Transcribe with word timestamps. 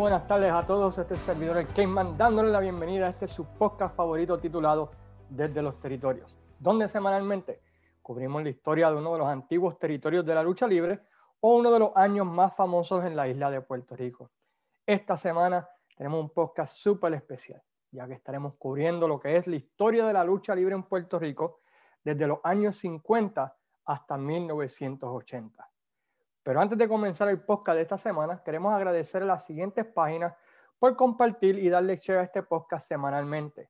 Buenas 0.00 0.26
tardes 0.26 0.50
a 0.50 0.66
todos, 0.66 0.96
este 0.96 1.12
es 1.12 1.20
el 1.20 1.26
servidor 1.26 1.58
El 1.58 1.66
Cayman 1.66 2.16
dándole 2.16 2.50
la 2.50 2.60
bienvenida 2.60 3.04
a 3.04 3.10
este 3.10 3.28
su 3.28 3.44
podcast 3.44 3.94
favorito 3.94 4.38
titulado 4.38 4.92
Desde 5.28 5.60
los 5.60 5.78
Territorios, 5.78 6.38
donde 6.58 6.88
semanalmente 6.88 7.60
cubrimos 8.00 8.42
la 8.42 8.48
historia 8.48 8.90
de 8.90 8.96
uno 8.96 9.12
de 9.12 9.18
los 9.18 9.28
antiguos 9.28 9.78
territorios 9.78 10.24
de 10.24 10.34
la 10.34 10.42
lucha 10.42 10.66
libre 10.66 11.02
o 11.40 11.54
uno 11.54 11.70
de 11.70 11.80
los 11.80 11.90
años 11.96 12.26
más 12.26 12.56
famosos 12.56 13.04
en 13.04 13.14
la 13.14 13.28
isla 13.28 13.50
de 13.50 13.60
Puerto 13.60 13.94
Rico. 13.94 14.30
Esta 14.86 15.18
semana 15.18 15.68
tenemos 15.94 16.18
un 16.18 16.30
podcast 16.30 16.78
súper 16.78 17.12
especial, 17.12 17.62
ya 17.90 18.06
que 18.06 18.14
estaremos 18.14 18.54
cubriendo 18.56 19.06
lo 19.06 19.20
que 19.20 19.36
es 19.36 19.46
la 19.46 19.56
historia 19.56 20.06
de 20.06 20.14
la 20.14 20.24
lucha 20.24 20.54
libre 20.54 20.74
en 20.74 20.84
Puerto 20.84 21.18
Rico 21.18 21.60
desde 22.02 22.26
los 22.26 22.38
años 22.42 22.74
50 22.76 23.54
hasta 23.84 24.16
1980. 24.16 25.69
Pero 26.42 26.60
antes 26.60 26.78
de 26.78 26.88
comenzar 26.88 27.28
el 27.28 27.40
podcast 27.40 27.76
de 27.76 27.82
esta 27.82 27.98
semana, 27.98 28.42
queremos 28.42 28.72
agradecer 28.72 29.22
a 29.22 29.26
las 29.26 29.44
siguientes 29.44 29.84
páginas 29.84 30.34
por 30.78 30.96
compartir 30.96 31.58
y 31.58 31.68
darle 31.68 31.96
share 31.96 32.20
a 32.20 32.22
este 32.22 32.42
podcast 32.42 32.88
semanalmente. 32.88 33.68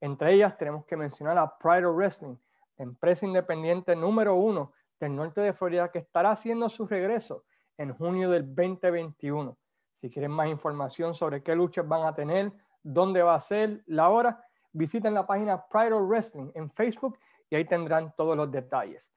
Entre 0.00 0.34
ellas 0.34 0.56
tenemos 0.58 0.84
que 0.84 0.96
mencionar 0.96 1.38
a 1.38 1.56
Pride 1.56 1.86
of 1.86 1.96
Wrestling, 1.96 2.36
empresa 2.76 3.24
independiente 3.24 3.96
número 3.96 4.34
uno 4.34 4.72
del 4.98 5.16
norte 5.16 5.40
de 5.40 5.54
Florida 5.54 5.90
que 5.90 6.00
estará 6.00 6.32
haciendo 6.32 6.68
su 6.68 6.86
regreso 6.86 7.44
en 7.78 7.94
junio 7.94 8.30
del 8.30 8.54
2021. 8.54 9.56
Si 10.00 10.10
quieren 10.10 10.30
más 10.30 10.48
información 10.48 11.14
sobre 11.14 11.42
qué 11.42 11.54
luchas 11.56 11.88
van 11.88 12.06
a 12.06 12.14
tener, 12.14 12.52
dónde 12.82 13.22
va 13.22 13.34
a 13.34 13.40
ser, 13.40 13.82
la 13.86 14.10
hora, 14.10 14.44
visiten 14.72 15.14
la 15.14 15.26
página 15.26 15.66
Pride 15.68 15.94
of 15.94 16.06
Wrestling 16.06 16.50
en 16.54 16.70
Facebook 16.70 17.18
y 17.48 17.56
ahí 17.56 17.64
tendrán 17.64 18.14
todos 18.14 18.36
los 18.36 18.50
detalles 18.50 19.10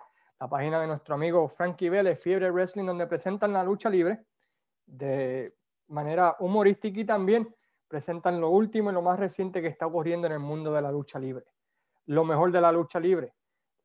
la 0.44 0.50
página 0.50 0.82
de 0.82 0.88
nuestro 0.88 1.16
amigo 1.16 1.48
Frankie 1.48 1.88
Vélez, 1.88 2.20
Fiebre 2.20 2.52
Wrestling, 2.52 2.84
donde 2.84 3.08
presentan 3.08 3.54
la 3.54 3.64
lucha 3.64 3.90
libre 3.90 4.26
de 4.86 5.56
manera 5.88 6.36
humorística 6.38 7.00
y 7.00 7.06
también 7.06 7.56
presentan 7.88 8.42
lo 8.42 8.50
último 8.50 8.92
y 8.92 8.94
lo 8.94 9.02
más 9.02 9.18
reciente 9.18 9.62
que 9.62 9.70
está 9.70 9.88
ocurriendo 9.88 10.28
en 10.28 10.34
el 10.34 10.40
mundo 10.40 10.74
de 10.74 10.82
la 10.82 10.92
lucha 10.92 11.18
libre. 11.18 11.46
Lo 12.08 12.26
mejor 12.26 12.52
de 12.52 12.60
la 12.60 12.74
lucha 12.74 13.00
libre, 13.00 13.34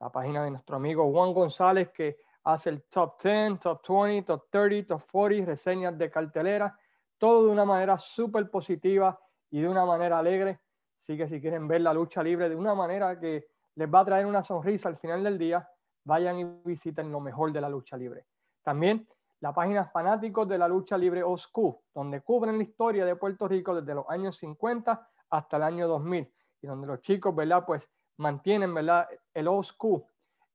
la 0.01 0.11
página 0.11 0.43
de 0.43 0.51
nuestro 0.51 0.75
amigo 0.75 1.09
Juan 1.13 1.33
González, 1.33 1.91
que 1.95 2.17
hace 2.43 2.71
el 2.71 2.83
top 2.89 3.23
10, 3.23 3.61
top 3.61 3.81
20, 3.89 4.23
top 4.27 4.51
30, 4.51 4.97
top 4.97 5.03
40, 5.13 5.47
reseñas 5.47 5.97
de 5.97 6.11
cartelera, 6.11 6.77
todo 7.19 7.47
de 7.47 7.53
una 7.53 7.65
manera 7.65 7.99
súper 7.99 8.51
positiva 8.51 9.17
y 9.49 9.61
de 9.61 9.69
una 9.69 9.87
manera 9.87 10.19
alegre. 10.19 10.59
Así 11.03 11.17
que 11.17 11.29
si 11.29 11.41
quieren 11.41 11.69
ver 11.69 11.83
la 11.83 11.95
lucha 11.95 12.21
libre 12.21 12.49
de 12.49 12.57
una 12.57 12.75
manera 12.75 13.17
que 13.21 13.47
les 13.77 13.89
va 13.89 14.01
a 14.01 14.05
traer 14.05 14.27
una 14.27 14.43
sonrisa 14.43 14.89
al 14.89 14.97
final 14.97 15.23
del 15.23 15.39
día, 15.39 15.71
vayan 16.09 16.39
y 16.39 16.45
visiten 16.65 17.13
lo 17.13 17.21
mejor 17.21 17.53
de 17.53 17.61
la 17.61 17.69
lucha 17.69 17.97
libre. 17.97 18.27
También 18.63 19.07
la 19.41 19.53
página 19.53 19.85
Fanáticos 19.85 20.49
de 20.49 20.59
la 20.59 20.67
Lucha 20.67 20.99
Libre 20.99 21.23
Oscu, 21.23 21.81
donde 21.95 22.23
cubren 22.23 22.57
la 22.57 22.65
historia 22.65 23.05
de 23.05 23.15
Puerto 23.15 23.47
Rico 23.47 23.75
desde 23.75 23.95
los 23.95 24.09
años 24.09 24.37
50 24.39 25.09
hasta 25.31 25.57
el 25.59 25.63
año 25.63 25.87
2000 25.87 26.35
y 26.63 26.67
donde 26.67 26.87
los 26.87 27.01
chicos, 27.03 27.35
¿verdad? 27.35 27.65
Pues 27.65 27.89
mantienen, 28.17 28.75
¿verdad? 28.75 29.07
El 29.33 29.47
Oscu 29.47 30.05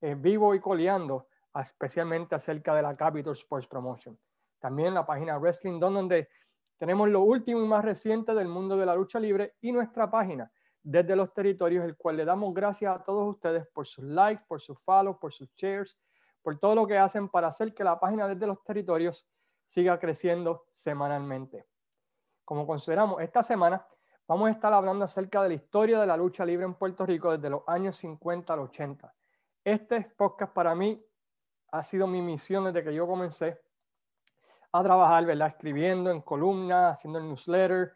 eh, 0.01 0.15
vivo 0.15 0.53
y 0.53 0.59
coleando, 0.59 1.27
especialmente 1.55 2.35
acerca 2.35 2.75
de 2.75 2.81
la 2.81 2.97
Capital 2.97 3.33
Sports 3.33 3.67
Promotion. 3.67 4.19
También 4.59 4.93
la 4.93 5.05
página 5.05 5.37
Wrestling 5.37 5.79
donde 5.79 6.27
tenemos 6.77 7.07
lo 7.09 7.21
último 7.21 7.63
y 7.63 7.67
más 7.67 7.85
reciente 7.85 8.33
del 8.33 8.47
mundo 8.47 8.75
de 8.75 8.85
la 8.85 8.95
lucha 8.95 9.19
libre 9.19 9.55
y 9.61 9.71
nuestra 9.71 10.09
página 10.09 10.51
desde 10.83 11.15
los 11.15 11.33
territorios, 11.33 11.85
el 11.85 11.95
cual 11.95 12.17
le 12.17 12.25
damos 12.25 12.53
gracias 12.53 12.93
a 12.93 13.03
todos 13.03 13.29
ustedes 13.29 13.65
por 13.67 13.87
sus 13.87 14.03
likes, 14.03 14.43
por 14.47 14.61
sus 14.61 14.77
follows, 14.79 15.17
por 15.19 15.33
sus 15.33 15.49
shares, 15.55 15.97
por 16.41 16.59
todo 16.59 16.75
lo 16.75 16.85
que 16.85 16.97
hacen 16.97 17.29
para 17.29 17.47
hacer 17.47 17.73
que 17.73 17.85
la 17.85 17.99
página 17.99 18.27
desde 18.27 18.45
los 18.45 18.61
territorios 18.63 19.25
siga 19.69 19.97
creciendo 19.97 20.65
semanalmente. 20.75 21.65
Como 22.43 22.67
consideramos, 22.67 23.21
esta 23.21 23.41
semana 23.41 23.87
vamos 24.27 24.49
a 24.49 24.51
estar 24.51 24.73
hablando 24.73 25.05
acerca 25.05 25.41
de 25.41 25.49
la 25.49 25.55
historia 25.55 25.99
de 26.01 26.05
la 26.05 26.17
lucha 26.17 26.45
libre 26.45 26.65
en 26.65 26.73
Puerto 26.73 27.05
Rico 27.05 27.31
desde 27.31 27.49
los 27.49 27.63
años 27.65 27.95
50 27.95 28.53
al 28.53 28.59
80. 28.59 29.15
Este 29.63 30.01
podcast 30.17 30.53
para 30.53 30.75
mí 30.75 31.01
ha 31.71 31.81
sido 31.81 32.05
mi 32.05 32.21
misión 32.21 32.65
desde 32.65 32.83
que 32.83 32.93
yo 32.93 33.07
comencé 33.07 33.61
a 34.73 34.83
trabajar, 34.83 35.25
¿verdad? 35.25 35.47
Escribiendo 35.47 36.11
en 36.11 36.21
columnas, 36.21 36.95
haciendo 36.95 37.19
el 37.19 37.27
newsletter, 37.27 37.93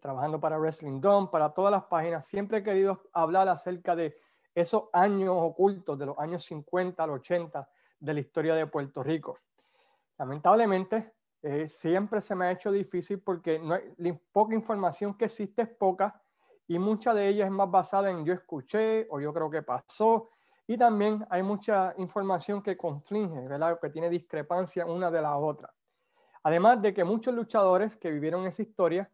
trabajando 0.00 0.40
para 0.40 0.58
Wrestling 0.58 1.00
Dome, 1.00 1.28
para 1.30 1.50
todas 1.50 1.70
las 1.70 1.84
páginas, 1.84 2.26
siempre 2.26 2.58
he 2.58 2.62
querido 2.62 3.02
hablar 3.12 3.48
acerca 3.48 3.96
de 3.96 4.16
esos 4.54 4.84
años 4.92 5.34
ocultos, 5.36 5.98
de 5.98 6.06
los 6.06 6.18
años 6.18 6.44
50 6.44 7.02
al 7.02 7.10
80 7.10 7.68
de 8.00 8.14
la 8.14 8.20
historia 8.20 8.54
de 8.54 8.66
Puerto 8.66 9.02
Rico. 9.02 9.38
Lamentablemente, 10.18 11.12
eh, 11.42 11.68
siempre 11.68 12.20
se 12.20 12.34
me 12.34 12.46
ha 12.46 12.52
hecho 12.52 12.72
difícil 12.72 13.20
porque 13.20 13.58
no 13.58 13.74
hay, 13.74 14.12
poca 14.32 14.54
información 14.54 15.14
que 15.14 15.26
existe 15.26 15.62
es 15.62 15.68
poca 15.68 16.20
y 16.66 16.78
mucha 16.78 17.14
de 17.14 17.28
ella 17.28 17.44
es 17.44 17.50
más 17.50 17.70
basada 17.70 18.10
en 18.10 18.24
yo 18.24 18.32
escuché 18.32 19.06
o 19.10 19.20
yo 19.20 19.32
creo 19.32 19.50
que 19.50 19.62
pasó. 19.62 20.30
Y 20.66 20.76
también 20.76 21.24
hay 21.30 21.42
mucha 21.42 21.94
información 21.98 22.62
que 22.62 22.76
conflige, 22.76 23.46
¿verdad? 23.46 23.78
que 23.80 23.90
tiene 23.90 24.10
discrepancia 24.10 24.86
una 24.86 25.10
de 25.10 25.22
la 25.22 25.36
otra. 25.36 25.72
Además 26.42 26.82
de 26.82 26.92
que 26.92 27.04
muchos 27.04 27.34
luchadores 27.34 27.96
que 27.96 28.10
vivieron 28.10 28.46
esa 28.46 28.62
historia 28.62 29.10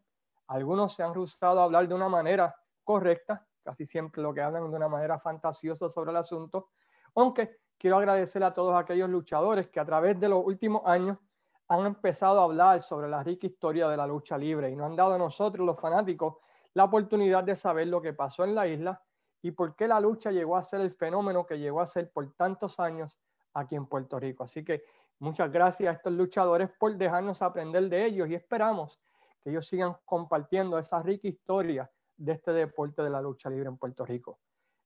algunos 0.53 0.93
se 0.93 1.01
han 1.01 1.15
rehusado 1.15 1.61
a 1.61 1.63
hablar 1.63 1.87
de 1.87 1.95
una 1.95 2.07
manera 2.07 2.55
correcta, 2.83 3.43
casi 3.63 3.87
siempre 3.87 4.21
lo 4.21 4.35
que 4.35 4.41
hablan 4.41 4.69
de 4.69 4.75
una 4.75 4.87
manera 4.87 5.17
fantasiosa 5.17 5.89
sobre 5.89 6.11
el 6.11 6.17
asunto, 6.17 6.69
aunque 7.15 7.57
quiero 7.75 7.97
agradecer 7.97 8.43
a 8.43 8.53
todos 8.53 8.75
aquellos 8.75 9.09
luchadores 9.09 9.67
que 9.69 9.79
a 9.79 9.85
través 9.85 10.19
de 10.19 10.29
los 10.29 10.45
últimos 10.45 10.83
años 10.85 11.17
han 11.67 11.87
empezado 11.87 12.39
a 12.39 12.43
hablar 12.43 12.83
sobre 12.83 13.09
la 13.09 13.23
rica 13.23 13.47
historia 13.47 13.87
de 13.87 13.97
la 13.97 14.05
lucha 14.05 14.37
libre 14.37 14.69
y 14.69 14.75
nos 14.75 14.85
han 14.85 14.95
dado 14.95 15.15
a 15.15 15.17
nosotros, 15.17 15.65
los 15.65 15.79
fanáticos, 15.79 16.35
la 16.75 16.83
oportunidad 16.83 17.43
de 17.43 17.55
saber 17.55 17.87
lo 17.87 17.99
que 17.99 18.13
pasó 18.13 18.43
en 18.43 18.53
la 18.53 18.67
isla 18.67 19.01
y 19.41 19.49
por 19.51 19.75
qué 19.75 19.87
la 19.87 19.99
lucha 19.99 20.29
llegó 20.29 20.55
a 20.55 20.61
ser 20.61 20.81
el 20.81 20.91
fenómeno 20.91 21.47
que 21.47 21.57
llegó 21.57 21.81
a 21.81 21.87
ser 21.87 22.11
por 22.11 22.31
tantos 22.35 22.79
años 22.79 23.17
aquí 23.55 23.75
en 23.75 23.87
Puerto 23.87 24.19
Rico. 24.19 24.43
Así 24.43 24.63
que 24.63 24.83
muchas 25.17 25.51
gracias 25.51 25.89
a 25.89 25.97
estos 25.97 26.13
luchadores 26.13 26.69
por 26.77 26.95
dejarnos 26.95 27.41
aprender 27.41 27.89
de 27.89 28.05
ellos 28.05 28.29
y 28.29 28.35
esperamos 28.35 28.99
que 29.43 29.49
ellos 29.49 29.67
sigan 29.67 29.95
compartiendo 30.05 30.79
esa 30.79 31.01
rica 31.01 31.27
historia 31.27 31.91
de 32.15 32.31
este 32.31 32.53
deporte 32.53 33.01
de 33.01 33.09
la 33.09 33.21
lucha 33.21 33.49
libre 33.49 33.67
en 33.67 33.77
Puerto 33.77 34.05
Rico. 34.05 34.39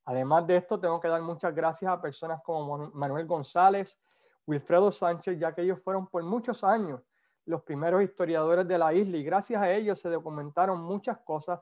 Además 0.06 0.47
de 0.47 0.57
esto, 0.57 0.79
tengo 0.79 1.00
que 1.00 1.09
dar 1.09 1.22
muchas 1.22 1.53
gracias 1.53 1.91
a 1.91 2.01
personas 2.01 2.41
como 2.41 2.90
Manuel 2.94 3.28
González, 3.28 3.97
Wilfredo 4.45 4.91
Sánchez, 4.91 5.38
ya 5.38 5.53
que 5.53 5.62
ellos 5.62 5.79
fueron 5.81 6.07
por 6.07 6.23
muchos 6.23 6.63
años 6.63 7.01
los 7.45 7.62
primeros 7.63 8.01
historiadores 8.01 8.68
de 8.68 8.78
la 8.78 8.94
isla 8.94 9.18
y 9.18 9.23
gracias 9.23 9.62
a 9.62 9.72
ellos 9.72 10.00
se 10.00 10.09
documentaron 10.09 10.81
muchas 10.81 11.18
cosas. 11.19 11.59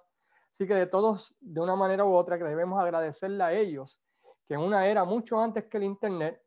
Así 0.51 0.67
que 0.67 0.75
de 0.75 0.87
todos, 0.87 1.35
de 1.39 1.59
una 1.59 1.75
manera 1.75 2.05
u 2.05 2.13
otra, 2.13 2.37
que 2.37 2.43
debemos 2.43 2.79
agradecerle 2.79 3.43
a 3.43 3.51
ellos, 3.51 3.99
que 4.47 4.53
en 4.53 4.61
una 4.61 4.87
era 4.87 5.03
mucho 5.03 5.39
antes 5.39 5.65
que 5.65 5.77
el 5.77 5.83
Internet, 5.83 6.41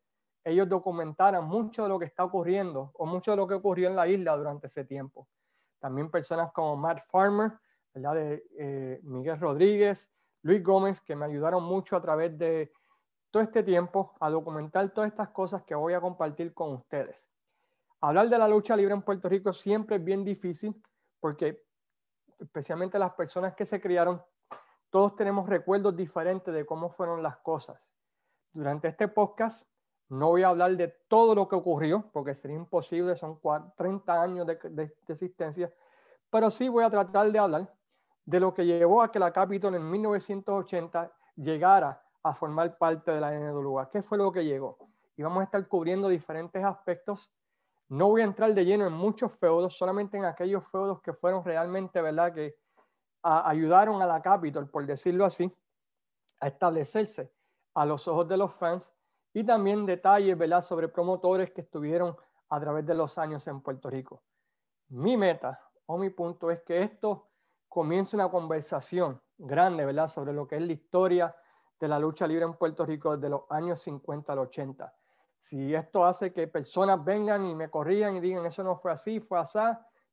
ellos 0.45 0.69
documentaran 0.69 1.45
mucho 1.45 1.83
de 1.83 1.89
lo 1.89 1.99
que 1.99 2.07
está 2.07 2.25
ocurriendo 2.25 2.91
o 2.95 3.07
mucho 3.07 3.33
de 3.33 3.37
lo 3.37 3.47
que 3.47 3.55
ocurrió 3.55 3.89
en 3.89 3.97
la 3.97 4.09
isla 4.09 4.37
durante 4.37 4.69
ese 4.69 4.85
tiempo. 4.85 5.29
También 5.79 6.11
personas 6.11 6.53
como 6.53 6.77
Matt 6.77 7.05
Farmer, 7.09 7.53
¿verdad? 7.95 8.15
de 8.15 8.45
eh, 8.59 9.01
Miguel 9.03 9.39
Rodríguez, 9.39 10.11
Luis 10.43 10.63
Gómez, 10.63 11.01
que 11.01 11.17
me 11.17 11.27
ayudaron 11.27 11.63
mucho 11.63 11.97
a 11.97 12.03
través 12.03 12.37
de 12.39 12.73
todo 13.31 13.43
este 13.43 13.63
tiempo 13.63 14.15
a 14.21 14.31
documentar 14.31 14.91
todas 14.91 15.11
estas 15.11 15.29
cosas 15.31 15.63
que 15.65 15.75
voy 15.75 15.95
a 15.95 16.01
compartir 16.01 16.55
con 16.55 16.73
ustedes. 16.73 17.29
Hablar 18.01 18.29
de 18.29 18.39
la 18.39 18.49
lucha 18.49 18.77
libre 18.77 18.95
en 18.95 19.03
Puerto 19.03 19.29
Rico 19.29 19.53
siempre 19.53 19.97
es 19.97 20.05
bien 20.05 20.25
difícil 20.25 20.81
porque 21.21 21.65
especialmente 22.39 22.99
las 22.99 23.15
personas 23.15 23.55
que 23.55 23.65
se 23.65 23.81
criaron, 23.81 24.23
todos 24.91 25.17
tenemos 25.17 25.49
recuerdos 25.49 25.97
diferentes 25.97 26.55
de 26.55 26.65
cómo 26.65 26.91
fueron 26.91 27.23
las 27.23 27.39
cosas. 27.39 27.81
Durante 28.53 28.89
este 28.89 29.09
podcast 29.09 29.69
no 30.09 30.29
voy 30.29 30.43
a 30.43 30.49
hablar 30.49 30.77
de 30.77 30.89
todo 31.09 31.35
lo 31.35 31.49
que 31.49 31.57
ocurrió, 31.57 32.05
porque 32.13 32.35
sería 32.35 32.57
imposible, 32.57 33.17
son 33.17 33.39
30 33.77 34.23
años 34.23 34.47
de, 34.47 34.95
existencia, 35.09 35.73
pero 36.31 36.51
sí 36.51 36.69
voy 36.69 36.85
a 36.85 36.91
tratar 36.91 37.31
de 37.31 37.39
hablar 37.39 37.75
de 38.25 38.41
lo 38.41 38.55
que 38.55 38.65
llevó 38.65 39.03
a 39.03 39.11
que 39.11 39.19
la 39.19 39.33
Capitol 39.33 39.75
en 39.75 39.91
1980 39.91 41.11
llegara 41.37 42.03
a 42.23 42.35
formar 42.35 42.77
parte 42.77 43.11
de 43.11 43.21
la 43.21 43.33
NWA. 43.33 43.91
¿Qué 43.91 44.03
fue 44.03 44.19
lo 44.19 44.33
que 44.33 44.45
llegó? 44.45 44.79
Y 45.17 45.23
vamos 45.23 45.41
a 45.41 45.45
estar 45.45 45.67
cubriendo 45.67 46.09
diferentes 46.09 46.63
aspectos. 46.63 47.31
No 47.89 48.09
voy 48.09 48.21
a 48.21 48.25
entrar 48.25 48.53
de 48.53 48.65
lleno 48.65 48.87
en 48.87 48.93
muchos 48.93 49.33
feudos, 49.39 49.77
solamente 49.77 50.17
en 50.17 50.25
aquellos 50.25 50.67
feudos 50.69 51.01
que 51.01 51.13
fueron 51.13 51.45
realmente, 51.45 52.01
¿verdad?, 52.03 52.35
que 52.35 52.57
ayudaron 53.23 54.01
a 54.01 54.07
la 54.07 54.23
Capitol, 54.23 54.69
por 54.69 54.87
decirlo 54.87 55.25
así, 55.25 55.53
a 56.41 56.49
establecerse 56.49 57.33
a 57.75 57.85
los 57.85 58.07
ojos 58.09 58.29
de 58.29 58.37
los 58.37 58.53
fans 58.55 58.93
y 59.33 59.45
también 59.45 59.87
detalles 59.87 60.37
¿verdad? 60.37 60.63
sobre 60.63 60.89
promotores 60.89 61.51
que 61.51 61.61
estuvieron 61.61 62.17
a 62.49 62.61
través 62.61 62.87
de 62.87 62.95
los 62.95 63.19
años 63.19 63.47
en 63.47 63.61
Puerto 63.61 63.91
Rico. 63.91 64.23
Mi 64.89 65.17
meta 65.17 65.61
o 65.87 65.99
mi 65.99 66.11
punto 66.11 66.51
es 66.51 66.63
que 66.63 66.83
esto 66.83 67.29
comience 67.69 68.17
una 68.17 68.31
conversación 68.31 69.21
grande 69.37 69.85
¿verdad? 69.85 70.09
sobre 70.09 70.33
lo 70.33 70.47
que 70.47 70.57
es 70.57 70.63
la 70.63 70.73
historia 70.73 71.37
de 71.79 71.89
la 71.89 71.99
lucha 71.99 72.27
libre 72.27 72.45
en 72.45 72.55
Puerto 72.55 72.85
Rico 72.85 73.17
desde 73.17 73.29
los 73.29 73.43
años 73.51 73.81
50 73.81 74.33
al 74.33 74.39
80. 74.41 74.95
Si 75.41 75.75
esto 75.75 76.05
hace 76.05 76.33
que 76.33 76.49
personas 76.49 77.05
vengan 77.05 77.45
y 77.47 77.55
me 77.55 77.71
corrían 77.71 78.17
y 78.17 78.21
digan 78.21 78.45
eso 78.47 78.65
no 78.65 78.77
fue 78.77 78.93
así, 78.93 79.21
fue 79.21 79.39
así, 79.39 79.59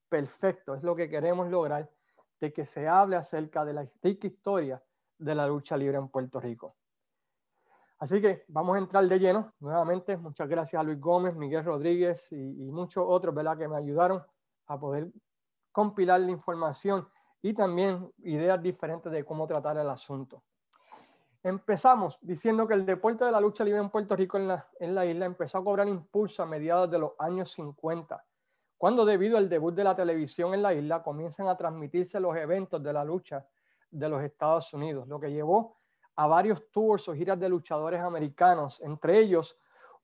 perfecto, 0.08 0.76
es 0.76 0.84
lo 0.84 0.96
que 0.96 1.10
queremos 1.10 1.50
lograr, 1.50 1.90
de 2.40 2.54
que 2.54 2.66
se 2.66 2.88
hable 2.88 3.16
acerca 3.16 3.66
de 3.66 3.74
la 3.74 3.88
rica 4.02 4.28
historia 4.28 4.82
de 5.18 5.36
la 5.36 5.48
lucha 5.48 5.76
libre 5.76 5.98
en 5.98 6.10
Puerto 6.10 6.40
Rico. 6.40 6.76
Así 7.98 8.22
que 8.22 8.44
vamos 8.48 8.76
a 8.76 8.80
entrar 8.80 9.08
de 9.08 9.20
lleno. 9.20 9.54
Nuevamente, 9.60 10.18
muchas 10.18 10.50
gracias 10.50 10.80
a 10.80 10.84
Luis 10.84 11.00
Gómez, 11.00 11.36
Miguel 11.36 11.64
Rodríguez 11.64 12.32
y, 12.32 12.72
muchos 12.72 13.06
otros 13.08 13.34
¿verdad? 13.34 13.58
que 13.58 13.68
me 13.68 13.78
ayudaron 13.78 14.22
a 14.68 14.80
poder 14.80 15.12
compilar 15.72 16.20
la 16.20 16.32
información 16.32 17.08
y 17.42 17.54
también 17.54 18.12
ideas 18.24 18.62
diferentes 18.62 19.12
de 19.12 19.24
cómo 19.24 19.48
tratar 19.48 19.78
el 19.78 19.90
asunto. 19.90 20.44
Empezamos 21.44 22.18
diciendo 22.22 22.68
que 22.68 22.74
el 22.74 22.86
deporte 22.86 23.24
de 23.24 23.32
la 23.32 23.40
lucha 23.40 23.64
libre 23.64 23.80
en 23.80 23.90
Puerto 23.90 24.16
Rico 24.16 24.38
en 24.38 24.48
la, 24.48 24.68
en 24.80 24.96
la 24.96 25.06
isla 25.06 25.26
empezó 25.26 25.60
a 25.60 25.64
cobrar 25.64 25.88
impulso 25.88 26.42
a 26.42 26.48
mediados 26.48 26.90
de 26.90 26.98
los 26.98 27.12
años 27.20 27.52
50, 27.52 28.26
cuando 28.78 29.06
debido 29.06 29.38
al 29.38 29.48
debut 29.48 29.76
de 29.76 29.84
la 29.84 29.96
televisión 29.96 30.54
en 30.54 30.64
la 30.64 30.74
isla 30.74 31.04
comienzan 31.04 31.48
a 31.48 31.56
transmitirse 31.56 32.20
los 32.20 32.36
eventos 32.36 32.82
de 32.82 32.92
la 32.92 33.06
lucha 33.06 33.48
de 33.92 34.10
los 34.10 34.24
Estados 34.24 34.74
Unidos, 34.74 35.08
lo 35.08 35.20
que 35.20 35.32
llevó 35.32 35.78
a 36.16 36.28
varios 36.28 36.72
tours 36.72 37.08
o 37.08 37.14
giras 37.14 37.40
de 37.40 37.50
luchadores 37.50 38.02
americanos, 38.02 38.82
entre 38.82 39.20
ellos 39.20 39.58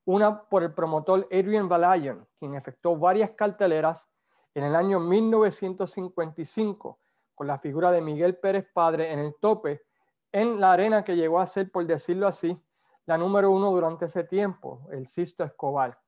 una 0.05 0.43
por 0.43 0.63
el 0.63 0.73
promotor 0.73 1.27
Adrian 1.31 1.69
Valayan, 1.69 2.27
quien 2.39 2.55
efectuó 2.55 2.97
varias 2.97 3.31
carteleras 3.31 4.09
en 4.53 4.63
el 4.63 4.75
año 4.75 4.99
1955 4.99 6.99
con 7.35 7.47
la 7.47 7.59
figura 7.59 7.91
de 7.91 8.01
Miguel 8.01 8.37
Pérez 8.37 8.67
Padre 8.73 9.11
en 9.11 9.19
el 9.19 9.35
tope 9.39 9.83
en 10.31 10.59
la 10.59 10.73
arena 10.73 11.03
que 11.03 11.15
llegó 11.15 11.39
a 11.39 11.45
ser, 11.45 11.71
por 11.71 11.85
decirlo 11.85 12.27
así, 12.27 12.59
la 13.05 13.17
número 13.17 13.51
uno 13.51 13.71
durante 13.71 14.05
ese 14.05 14.23
tiempo, 14.23 14.87
el 14.91 15.07
Sisto 15.07 15.43
Escobar, 15.43 15.99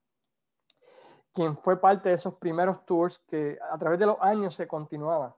quien 1.34 1.58
fue 1.58 1.80
parte 1.80 2.10
de 2.10 2.16
esos 2.16 2.36
primeros 2.36 2.86
tours 2.86 3.20
que 3.28 3.58
a 3.72 3.78
través 3.78 4.00
de 4.00 4.06
los 4.06 4.18
años 4.22 4.56
se 4.56 4.68
continuaban. 4.68 5.34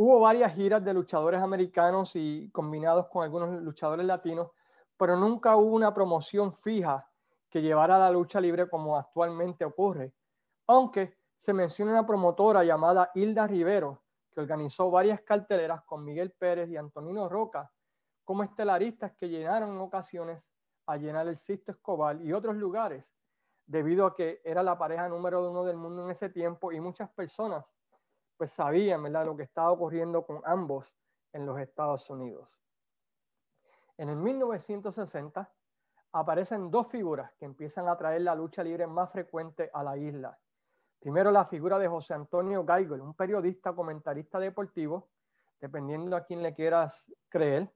Hubo 0.00 0.20
varias 0.20 0.54
giras 0.54 0.84
de 0.84 0.94
luchadores 0.94 1.42
americanos 1.42 2.14
y 2.14 2.48
combinados 2.52 3.08
con 3.08 3.24
algunos 3.24 3.60
luchadores 3.60 4.06
latinos, 4.06 4.52
pero 4.96 5.16
nunca 5.16 5.56
hubo 5.56 5.74
una 5.74 5.92
promoción 5.92 6.52
fija 6.52 7.10
que 7.50 7.62
llevara 7.62 7.96
a 7.96 7.98
la 7.98 8.10
lucha 8.12 8.40
libre 8.40 8.68
como 8.68 8.96
actualmente 8.96 9.64
ocurre, 9.64 10.14
aunque 10.68 11.18
se 11.34 11.52
menciona 11.52 11.90
una 11.90 12.06
promotora 12.06 12.62
llamada 12.62 13.10
Hilda 13.12 13.48
Rivero, 13.48 14.04
que 14.30 14.40
organizó 14.40 14.88
varias 14.88 15.22
carteleras 15.22 15.82
con 15.82 16.04
Miguel 16.04 16.30
Pérez 16.30 16.70
y 16.70 16.76
Antonino 16.76 17.28
Roca 17.28 17.68
como 18.22 18.44
estelaristas 18.44 19.14
que 19.16 19.28
llenaron 19.28 19.70
en 19.70 19.80
ocasiones 19.80 20.40
a 20.86 20.96
llenar 20.96 21.26
el 21.26 21.38
Sisto 21.38 21.72
Escobar 21.72 22.22
y 22.22 22.32
otros 22.32 22.54
lugares, 22.54 23.04
debido 23.66 24.06
a 24.06 24.14
que 24.14 24.40
era 24.44 24.62
la 24.62 24.78
pareja 24.78 25.08
número 25.08 25.50
uno 25.50 25.64
del 25.64 25.76
mundo 25.76 26.04
en 26.04 26.12
ese 26.12 26.28
tiempo 26.28 26.70
y 26.70 26.78
muchas 26.78 27.10
personas 27.10 27.64
pues 28.38 28.52
sabían 28.52 29.02
¿verdad? 29.02 29.26
lo 29.26 29.36
que 29.36 29.42
estaba 29.42 29.70
ocurriendo 29.72 30.24
con 30.24 30.40
ambos 30.44 30.86
en 31.32 31.44
los 31.44 31.58
Estados 31.58 32.08
Unidos. 32.08 32.48
En 33.98 34.08
el 34.08 34.16
1960 34.16 35.52
aparecen 36.12 36.70
dos 36.70 36.86
figuras 36.86 37.34
que 37.34 37.44
empiezan 37.44 37.88
a 37.88 37.98
traer 37.98 38.22
la 38.22 38.34
lucha 38.34 38.62
libre 38.62 38.86
más 38.86 39.10
frecuente 39.10 39.70
a 39.74 39.82
la 39.82 39.98
isla. 39.98 40.38
Primero 41.00 41.30
la 41.30 41.44
figura 41.44 41.78
de 41.78 41.88
José 41.88 42.14
Antonio 42.14 42.64
Geigel, 42.64 43.00
un 43.00 43.14
periodista 43.14 43.74
comentarista 43.74 44.38
deportivo, 44.38 45.10
dependiendo 45.60 46.16
a 46.16 46.24
quién 46.24 46.42
le 46.42 46.54
quieras 46.54 47.04
creer, 47.28 47.70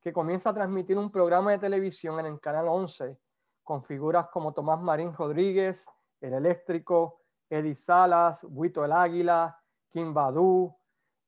que 0.00 0.12
comienza 0.12 0.50
a 0.50 0.54
transmitir 0.54 0.98
un 0.98 1.10
programa 1.10 1.52
de 1.52 1.58
televisión 1.58 2.20
en 2.20 2.26
el 2.26 2.40
Canal 2.40 2.68
11 2.68 3.18
con 3.62 3.82
figuras 3.82 4.28
como 4.28 4.52
Tomás 4.52 4.80
Marín 4.80 5.14
Rodríguez, 5.14 5.86
El 6.20 6.34
Eléctrico, 6.34 7.20
Eddie 7.48 7.74
Salas, 7.74 8.44
Huito 8.44 8.84
el 8.84 8.92
Águila, 8.92 9.61
Kim 9.92 10.14
Badu, 10.14 10.74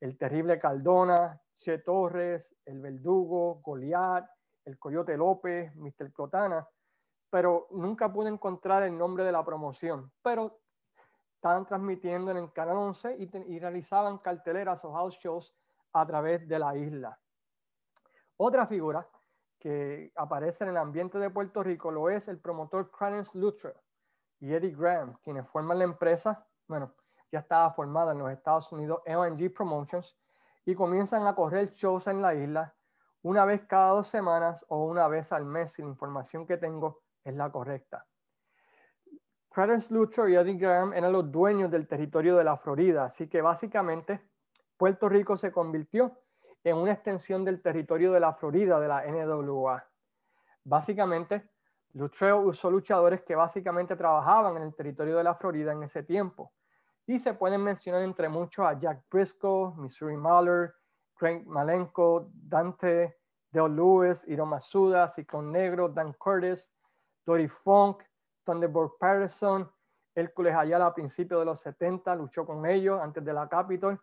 el 0.00 0.16
terrible 0.16 0.58
Caldona, 0.58 1.40
Che 1.56 1.78
Torres, 1.78 2.56
el 2.64 2.80
Verdugo, 2.80 3.60
Goliat, 3.62 4.26
el 4.64 4.78
Coyote 4.78 5.16
López, 5.16 5.74
Mr. 5.76 6.12
Clotana, 6.12 6.66
pero 7.30 7.68
nunca 7.70 8.12
pude 8.12 8.28
encontrar 8.28 8.82
el 8.82 8.96
nombre 8.96 9.24
de 9.24 9.32
la 9.32 9.44
promoción. 9.44 10.10
Pero 10.22 10.60
estaban 11.34 11.66
transmitiendo 11.66 12.30
en 12.30 12.38
el 12.38 12.52
Canal 12.52 12.78
11 12.78 13.16
y, 13.18 13.58
realizaban 13.58 14.18
carteleras 14.18 14.84
o 14.84 14.92
house 14.92 15.18
shows 15.18 15.54
a 15.92 16.06
través 16.06 16.48
de 16.48 16.58
la 16.58 16.74
isla. 16.76 17.18
Otra 18.36 18.66
figura 18.66 19.06
que 19.58 20.10
aparece 20.16 20.64
en 20.64 20.70
el 20.70 20.76
ambiente 20.76 21.18
de 21.18 21.30
Puerto 21.30 21.62
Rico 21.62 21.90
lo 21.90 22.08
es 22.08 22.28
el 22.28 22.40
promotor 22.40 22.90
Clarence 22.90 23.38
Luttrell 23.38 23.76
y 24.40 24.54
Eddie 24.54 24.74
Graham, 24.74 25.18
quienes 25.22 25.46
forman 25.48 25.78
la 25.78 25.84
empresa, 25.84 26.46
bueno, 26.66 26.94
ya 27.34 27.40
estaba 27.40 27.72
formada 27.72 28.12
en 28.12 28.18
los 28.18 28.30
Estados 28.30 28.70
Unidos, 28.70 29.00
ONG 29.06 29.52
Promotions, 29.52 30.16
y 30.64 30.74
comienzan 30.76 31.26
a 31.26 31.34
correr 31.34 31.72
shows 31.72 32.06
en 32.06 32.22
la 32.22 32.32
isla 32.32 32.72
una 33.22 33.44
vez 33.44 33.64
cada 33.66 33.90
dos 33.90 34.06
semanas 34.06 34.64
o 34.68 34.84
una 34.84 35.08
vez 35.08 35.32
al 35.32 35.44
mes, 35.44 35.72
si 35.72 35.82
la 35.82 35.88
información 35.88 36.46
que 36.46 36.58
tengo 36.58 37.02
es 37.24 37.34
la 37.34 37.50
correcta. 37.50 38.06
Clarence 39.50 39.92
Luther 39.92 40.28
y 40.28 40.36
Eddie 40.36 40.54
Graham 40.54 40.92
eran 40.92 41.12
los 41.12 41.30
dueños 41.32 41.70
del 41.72 41.88
territorio 41.88 42.36
de 42.36 42.44
la 42.44 42.56
Florida, 42.56 43.04
así 43.04 43.28
que 43.28 43.42
básicamente 43.42 44.20
Puerto 44.76 45.08
Rico 45.08 45.36
se 45.36 45.50
convirtió 45.50 46.16
en 46.62 46.76
una 46.76 46.92
extensión 46.92 47.44
del 47.44 47.60
territorio 47.60 48.12
de 48.12 48.20
la 48.20 48.34
Florida 48.34 48.78
de 48.78 48.88
la 48.88 49.04
NWA. 49.06 49.84
Básicamente, 50.62 51.50
Luttrell 51.94 52.34
usó 52.34 52.70
luchadores 52.70 53.22
que 53.22 53.34
básicamente 53.34 53.96
trabajaban 53.96 54.56
en 54.56 54.62
el 54.64 54.74
territorio 54.74 55.16
de 55.16 55.24
la 55.24 55.34
Florida 55.34 55.72
en 55.72 55.82
ese 55.82 56.04
tiempo. 56.04 56.52
Y 57.06 57.20
se 57.20 57.34
pueden 57.34 57.62
mencionar 57.62 58.02
entre 58.02 58.28
muchos 58.28 58.64
a 58.64 58.78
Jack 58.78 59.04
Briscoe, 59.10 59.74
Missouri 59.76 60.16
Mahler, 60.16 60.74
Craig 61.14 61.44
Malenko, 61.46 62.30
Dante, 62.32 63.18
Dale 63.50 63.74
Lewis, 63.74 64.24
Hiro 64.26 64.46
Masuda, 64.46 65.10
Ciclón 65.10 65.52
Negro, 65.52 65.88
Dan 65.88 66.14
Curtis, 66.14 66.70
Dory 67.26 67.48
Funk, 67.48 68.02
Thunderbolt 68.44 68.98
Patterson, 68.98 69.70
Hércules 70.14 70.54
Ayala 70.54 70.86
a 70.86 70.94
principios 70.94 71.40
de 71.40 71.44
los 71.44 71.60
70, 71.60 72.14
luchó 72.16 72.46
con 72.46 72.64
ellos 72.66 73.00
antes 73.00 73.24
de 73.24 73.32
la 73.32 73.48
Capitol. 73.48 74.00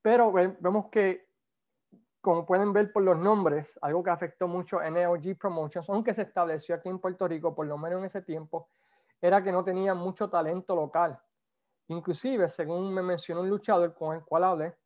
Pero 0.00 0.32
vemos 0.32 0.86
que, 0.90 1.28
como 2.20 2.44
pueden 2.46 2.72
ver 2.72 2.92
por 2.92 3.02
los 3.02 3.18
nombres, 3.18 3.78
algo 3.82 4.02
que 4.02 4.10
afectó 4.10 4.48
mucho 4.48 4.78
a 4.78 4.90
NOG 4.90 5.36
Promotions, 5.38 5.88
aunque 5.88 6.14
se 6.14 6.22
estableció 6.22 6.74
aquí 6.74 6.88
en 6.88 6.98
Puerto 6.98 7.26
Rico, 7.26 7.54
por 7.54 7.66
lo 7.66 7.78
menos 7.78 8.00
en 8.00 8.06
ese 8.06 8.22
tiempo, 8.22 8.68
era 9.20 9.42
que 9.42 9.52
no 9.52 9.64
tenía 9.64 9.94
mucho 9.94 10.28
talento 10.28 10.76
local. 10.76 11.18
Inclusive, 11.88 12.48
según 12.48 12.92
me 12.92 13.02
mencionó 13.02 13.42
un 13.42 13.50
luchador 13.50 13.94
con 13.94 14.16
el 14.16 14.24
cual 14.24 14.44
hablé, 14.44 14.76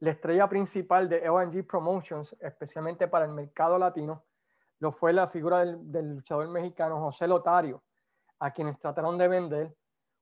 la 0.00 0.10
estrella 0.10 0.48
principal 0.48 1.08
de 1.08 1.26
LNG 1.26 1.66
Promotions, 1.66 2.36
especialmente 2.40 3.08
para 3.08 3.24
el 3.24 3.32
mercado 3.32 3.78
latino, 3.78 4.24
lo 4.80 4.92
fue 4.92 5.12
la 5.12 5.28
figura 5.28 5.64
del, 5.64 6.16
luchador 6.16 6.48
mexicano 6.48 7.00
José 7.00 7.26
Lotario, 7.26 7.82
a 8.40 8.50
quienes 8.52 8.78
trataron 8.78 9.16
de 9.16 9.28
vender 9.28 9.74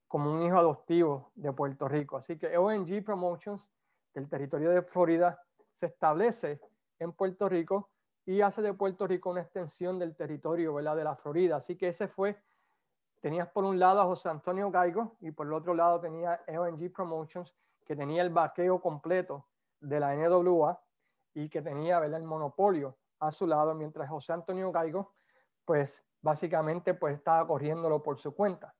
como 0.07 0.33
un 0.33 0.43
hijo 0.43 0.57
adoptivo 0.57 1.33
de 1.35 1.53
Puerto 1.53 1.89
Rico. 1.89 2.19
Así 2.19 2.39
que 2.39 2.57
ONG 2.57 3.03
Promotions 3.03 3.67
del 4.15 4.29
territorio 4.29 4.71
de 4.71 4.83
Florida 4.83 5.43
se 5.73 5.87
establece 5.87 6.61
en 6.99 7.13
Puerto 7.13 7.49
Rico 7.49 7.91
y 8.25 8.41
hace 8.43 8.63
de 8.63 8.75
Puerto 8.75 9.07
Rico 9.07 9.31
una 9.31 9.41
extensión 9.41 9.99
del 9.99 10.15
territorio 10.15 10.77
de 10.77 11.05
la 11.05 11.17
Florida. 11.17 11.57
Así 11.57 11.77
que 11.77 11.89
ese 11.89 12.07
fue 12.07 12.41
tenías 13.23 13.49
por 13.49 13.65
un 13.65 13.79
lado 13.79 14.01
a 14.01 14.05
José 14.05 14.29
Antonio 14.29 14.71
Gaigo 14.71 15.17
y 15.21 15.31
por 15.31 15.47
el 15.47 15.53
otro 15.53 15.75
lado 15.75 16.01
tenía 16.01 16.41
ONG 16.49 16.93
Promotions, 16.93 17.55
que 17.87 17.95
tenía 17.95 18.21
el 18.21 18.31
vaqueo 18.31 18.81
completo 18.81 19.47
de 19.81 20.01
la 20.01 20.15
NWA 20.15 20.79
y 21.33 21.49
que 21.49 21.63
tenía 21.63 21.99
el 21.99 22.25
monopolio 22.25 22.99
a 23.21 23.31
su 23.31 23.47
lado, 23.47 23.75
mientras 23.75 24.09
José 24.11 24.33
Antonio 24.33 24.73
Gaigo, 24.73 25.15
pues 25.65 26.05
básicamente 26.21 26.95
pues 26.95 27.15
estaba 27.15 27.47
corriéndolo 27.47 28.03
por 28.03 28.19
su 28.19 28.35
cuenta. 28.35 28.75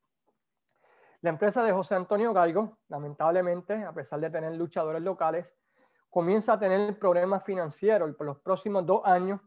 La 1.21 1.31
empresa 1.31 1.63
de 1.63 1.73
José 1.73 1.95
Antonio 1.95 2.33
Gaigo, 2.33 2.79
lamentablemente, 2.89 3.85
a 3.85 3.93
pesar 3.93 4.19
de 4.19 4.29
tener 4.29 4.57
luchadores 4.57 5.03
locales, 5.03 5.47
comienza 6.11 6.55
a 6.55 6.59
tener 6.59 6.99
problemas 6.99 7.45
financieros 7.45 8.11
y 8.11 8.13
por 8.15 8.27
los 8.27 8.41
próximos 8.41 8.85
dos 8.85 9.03
años 9.05 9.41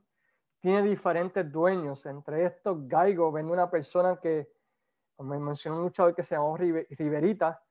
tiene 0.62 0.82
diferentes 0.84 1.52
dueños. 1.52 2.06
Entre 2.06 2.46
estos, 2.46 2.88
Gaigo 2.88 3.30
vende 3.34 3.52
una 3.52 3.70
persona 3.70 4.16
que 4.22 4.55
me 5.20 5.40
mencionó 5.40 5.78
un 5.78 5.84
luchador 5.84 6.14
que 6.14 6.24
se 6.24 6.36
llamó 6.36 6.58
Riverita, 6.58 7.62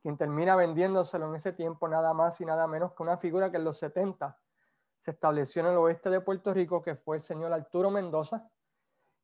quien 0.00 0.16
termina 0.16 0.56
vendiéndoselo 0.56 1.28
en 1.28 1.34
ese 1.34 1.52
tiempo 1.52 1.88
nada 1.88 2.12
más 2.14 2.40
y 2.40 2.44
nada 2.44 2.66
menos 2.66 2.92
que 2.94 3.02
una 3.02 3.18
figura 3.18 3.50
que 3.50 3.56
en 3.56 3.64
los 3.64 3.78
70 3.78 4.38
se 5.00 5.10
estableció 5.10 5.62
en 5.62 5.68
el 5.68 5.76
oeste 5.76 6.10
de 6.10 6.20
Puerto 6.20 6.52
Rico, 6.52 6.82
que 6.82 6.96
fue 6.96 7.16
el 7.16 7.22
señor 7.22 7.52
Arturo 7.52 7.90
Mendoza, 7.90 8.48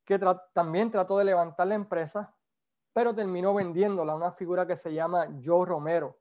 que 0.05 0.19
también 0.53 0.91
trató 0.91 1.17
de 1.17 1.25
levantar 1.25 1.67
la 1.67 1.75
empresa, 1.75 2.33
pero 2.93 3.13
terminó 3.13 3.53
vendiéndola 3.53 4.13
a 4.13 4.15
una 4.15 4.31
figura 4.31 4.65
que 4.65 4.75
se 4.75 4.93
llama 4.93 5.27
Joe 5.43 5.65
Romero, 5.65 6.17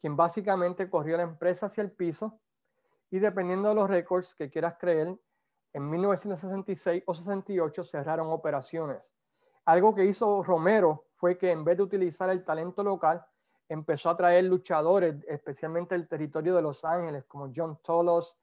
quien 0.00 0.16
básicamente 0.16 0.88
corrió 0.88 1.16
la 1.16 1.22
empresa 1.22 1.66
hacia 1.66 1.82
el 1.82 1.92
piso 1.92 2.40
y 3.10 3.18
dependiendo 3.18 3.68
de 3.68 3.74
los 3.74 3.88
récords 3.88 4.34
que 4.34 4.50
quieras 4.50 4.76
creer, 4.78 5.16
en 5.72 5.90
1966 5.90 7.04
o 7.06 7.14
68 7.14 7.84
cerraron 7.84 8.28
operaciones. 8.30 9.17
Algo 9.68 9.94
que 9.94 10.06
hizo 10.06 10.42
Romero 10.42 11.08
fue 11.16 11.36
que 11.36 11.52
en 11.52 11.62
vez 11.62 11.76
de 11.76 11.82
utilizar 11.82 12.30
el 12.30 12.42
talento 12.42 12.82
local, 12.82 13.22
empezó 13.68 14.08
a 14.08 14.16
traer 14.16 14.44
luchadores, 14.44 15.22
especialmente 15.28 15.94
el 15.94 16.08
territorio 16.08 16.56
de 16.56 16.62
Los 16.62 16.86
Ángeles, 16.86 17.26
como 17.26 17.52
John 17.54 17.78
Tolos, 17.82 18.34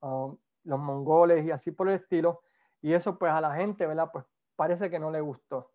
um, 0.00 0.38
los 0.64 0.78
mongoles 0.78 1.44
y 1.44 1.50
así 1.50 1.70
por 1.70 1.90
el 1.90 1.96
estilo. 1.96 2.40
Y 2.80 2.94
eso 2.94 3.18
pues 3.18 3.30
a 3.30 3.42
la 3.42 3.54
gente, 3.54 3.86
¿verdad? 3.86 4.08
Pues 4.10 4.24
parece 4.56 4.88
que 4.88 4.98
no 4.98 5.10
le 5.10 5.20
gustó. 5.20 5.70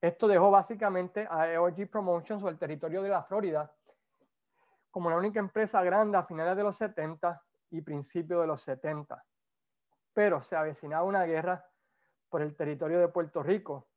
Esto 0.00 0.28
dejó 0.28 0.50
básicamente 0.50 1.28
a 1.30 1.52
EOG 1.52 1.90
Promotions 1.90 2.42
o 2.42 2.48
el 2.48 2.58
territorio 2.58 3.02
de 3.02 3.10
la 3.10 3.22
Florida 3.22 3.70
como 4.90 5.10
la 5.10 5.18
única 5.18 5.40
empresa 5.40 5.82
grande 5.82 6.16
a 6.16 6.22
finales 6.22 6.56
de 6.56 6.62
los 6.62 6.74
70 6.78 7.38
y 7.68 7.82
principios 7.82 8.40
de 8.40 8.46
los 8.46 8.62
70. 8.62 9.22
Pero 10.14 10.42
se 10.42 10.56
avecinaba 10.56 11.04
una 11.04 11.26
guerra 11.26 11.66
por 12.30 12.40
el 12.40 12.56
territorio 12.56 12.98
de 12.98 13.08
Puerto 13.08 13.42
Rico, 13.42 13.89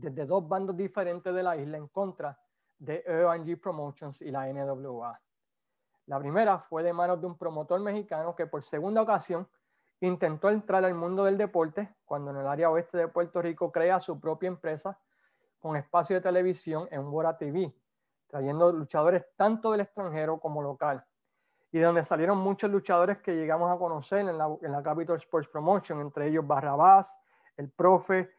desde 0.00 0.26
dos 0.26 0.46
bandos 0.46 0.76
diferentes 0.76 1.34
de 1.34 1.42
la 1.42 1.56
isla 1.56 1.76
en 1.76 1.88
contra 1.88 2.38
de 2.78 3.02
EOG 3.06 3.60
Promotions 3.60 4.20
y 4.22 4.30
la 4.30 4.46
NWA. 4.52 5.20
La 6.06 6.18
primera 6.18 6.58
fue 6.58 6.82
de 6.82 6.92
manos 6.92 7.20
de 7.20 7.26
un 7.26 7.36
promotor 7.36 7.80
mexicano 7.80 8.34
que 8.36 8.46
por 8.46 8.62
segunda 8.62 9.02
ocasión 9.02 9.48
intentó 10.00 10.50
entrar 10.50 10.84
al 10.84 10.94
mundo 10.94 11.24
del 11.24 11.38
deporte 11.38 11.94
cuando 12.04 12.30
en 12.30 12.36
el 12.36 12.46
área 12.46 12.70
oeste 12.70 12.98
de 12.98 13.08
Puerto 13.08 13.40
Rico 13.40 13.72
crea 13.72 13.98
su 13.98 14.20
propia 14.20 14.48
empresa 14.48 14.98
con 15.58 15.76
espacio 15.76 16.16
de 16.16 16.22
televisión 16.22 16.86
en 16.90 17.06
Wora 17.08 17.36
TV, 17.36 17.74
trayendo 18.28 18.70
luchadores 18.72 19.24
tanto 19.36 19.72
del 19.72 19.80
extranjero 19.80 20.38
como 20.38 20.62
local. 20.62 21.04
Y 21.72 21.78
de 21.78 21.84
donde 21.84 22.04
salieron 22.04 22.38
muchos 22.38 22.70
luchadores 22.70 23.18
que 23.18 23.34
llegamos 23.34 23.74
a 23.74 23.78
conocer 23.78 24.20
en 24.20 24.38
la, 24.38 24.56
en 24.62 24.70
la 24.70 24.82
Capital 24.82 25.16
Sports 25.16 25.48
Promotion, 25.48 26.00
entre 26.00 26.28
ellos 26.28 26.46
Barrabás, 26.46 27.16
el 27.56 27.70
profe, 27.70 28.30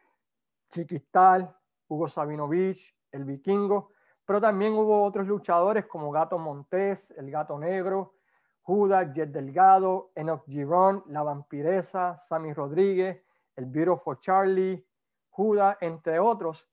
Chiquistal, 0.70 1.54
Hugo 1.88 2.08
Sabinovich, 2.08 2.94
el 3.12 3.24
vikingo, 3.24 3.92
pero 4.24 4.40
también 4.40 4.74
hubo 4.74 5.02
otros 5.04 5.26
luchadores 5.26 5.86
como 5.86 6.10
Gato 6.10 6.38
Montés, 6.38 7.10
el 7.12 7.30
Gato 7.30 7.58
Negro, 7.58 8.14
Judas, 8.60 9.10
Jet 9.14 9.30
Delgado, 9.30 10.12
Enoch 10.14 10.44
Giron, 10.46 11.02
La 11.06 11.22
Vampiresa, 11.22 12.16
Sammy 12.16 12.52
Rodríguez, 12.52 13.24
el 13.56 13.64
Beautiful 13.66 14.20
Charlie, 14.20 14.86
Judas, 15.30 15.78
entre 15.80 16.18
otros, 16.18 16.68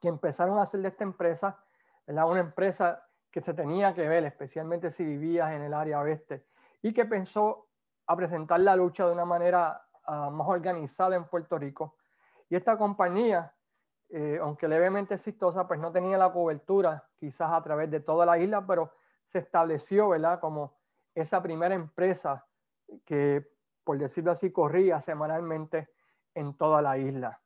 que 0.00 0.08
empezaron 0.08 0.58
a 0.58 0.62
hacer 0.62 0.80
de 0.80 0.88
esta 0.88 1.04
empresa 1.04 1.62
una 2.06 2.40
empresa 2.40 3.02
que 3.30 3.40
se 3.40 3.52
tenía 3.52 3.92
que 3.92 4.08
ver, 4.08 4.24
especialmente 4.24 4.90
si 4.90 5.04
vivías 5.04 5.52
en 5.52 5.62
el 5.62 5.74
área 5.74 6.00
oeste, 6.00 6.46
y 6.82 6.92
que 6.92 7.04
pensó 7.04 7.68
a 8.06 8.16
presentar 8.16 8.60
la 8.60 8.76
lucha 8.76 9.06
de 9.06 9.12
una 9.12 9.24
manera 9.24 9.84
uh, 10.08 10.30
más 10.30 10.48
organizada 10.48 11.16
en 11.16 11.24
Puerto 11.24 11.58
Rico. 11.58 11.96
Y 12.48 12.56
esta 12.56 12.76
compañía, 12.78 13.54
eh, 14.08 14.38
aunque 14.40 14.68
levemente 14.68 15.14
exitosa, 15.14 15.66
pues 15.66 15.80
no 15.80 15.90
tenía 15.92 16.16
la 16.18 16.32
cobertura 16.32 17.08
quizás 17.16 17.52
a 17.52 17.62
través 17.62 17.90
de 17.90 18.00
toda 18.00 18.24
la 18.24 18.38
isla, 18.38 18.66
pero 18.66 18.92
se 19.26 19.38
estableció, 19.38 20.10
¿verdad? 20.10 20.40
Como 20.40 20.78
esa 21.14 21.42
primera 21.42 21.74
empresa 21.74 22.46
que, 23.04 23.46
por 23.82 23.98
decirlo 23.98 24.30
así, 24.30 24.52
corría 24.52 25.00
semanalmente 25.00 25.88
en 26.34 26.56
toda 26.56 26.82
la 26.82 26.98
isla. 26.98 27.40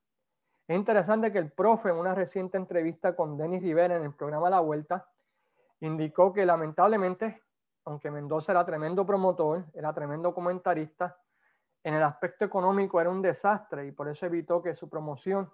Es 0.66 0.76
interesante 0.76 1.32
que 1.32 1.38
el 1.38 1.50
profe 1.50 1.88
en 1.88 1.96
una 1.96 2.14
reciente 2.14 2.56
entrevista 2.56 3.16
con 3.16 3.36
Denis 3.36 3.62
Rivera 3.62 3.96
en 3.96 4.04
el 4.04 4.14
programa 4.14 4.50
La 4.50 4.60
Vuelta 4.60 5.08
indicó 5.80 6.32
que 6.32 6.44
lamentablemente, 6.44 7.42
aunque 7.84 8.10
Mendoza 8.10 8.52
era 8.52 8.64
tremendo 8.64 9.06
promotor, 9.06 9.64
era 9.72 9.92
tremendo 9.92 10.34
comentarista, 10.34 11.18
en 11.82 11.94
el 11.94 12.02
aspecto 12.02 12.44
económico 12.44 13.00
era 13.00 13.10
un 13.10 13.22
desastre 13.22 13.86
y 13.86 13.92
por 13.92 14.08
eso 14.08 14.26
evitó 14.26 14.62
que 14.62 14.74
su 14.74 14.88
promoción 14.88 15.50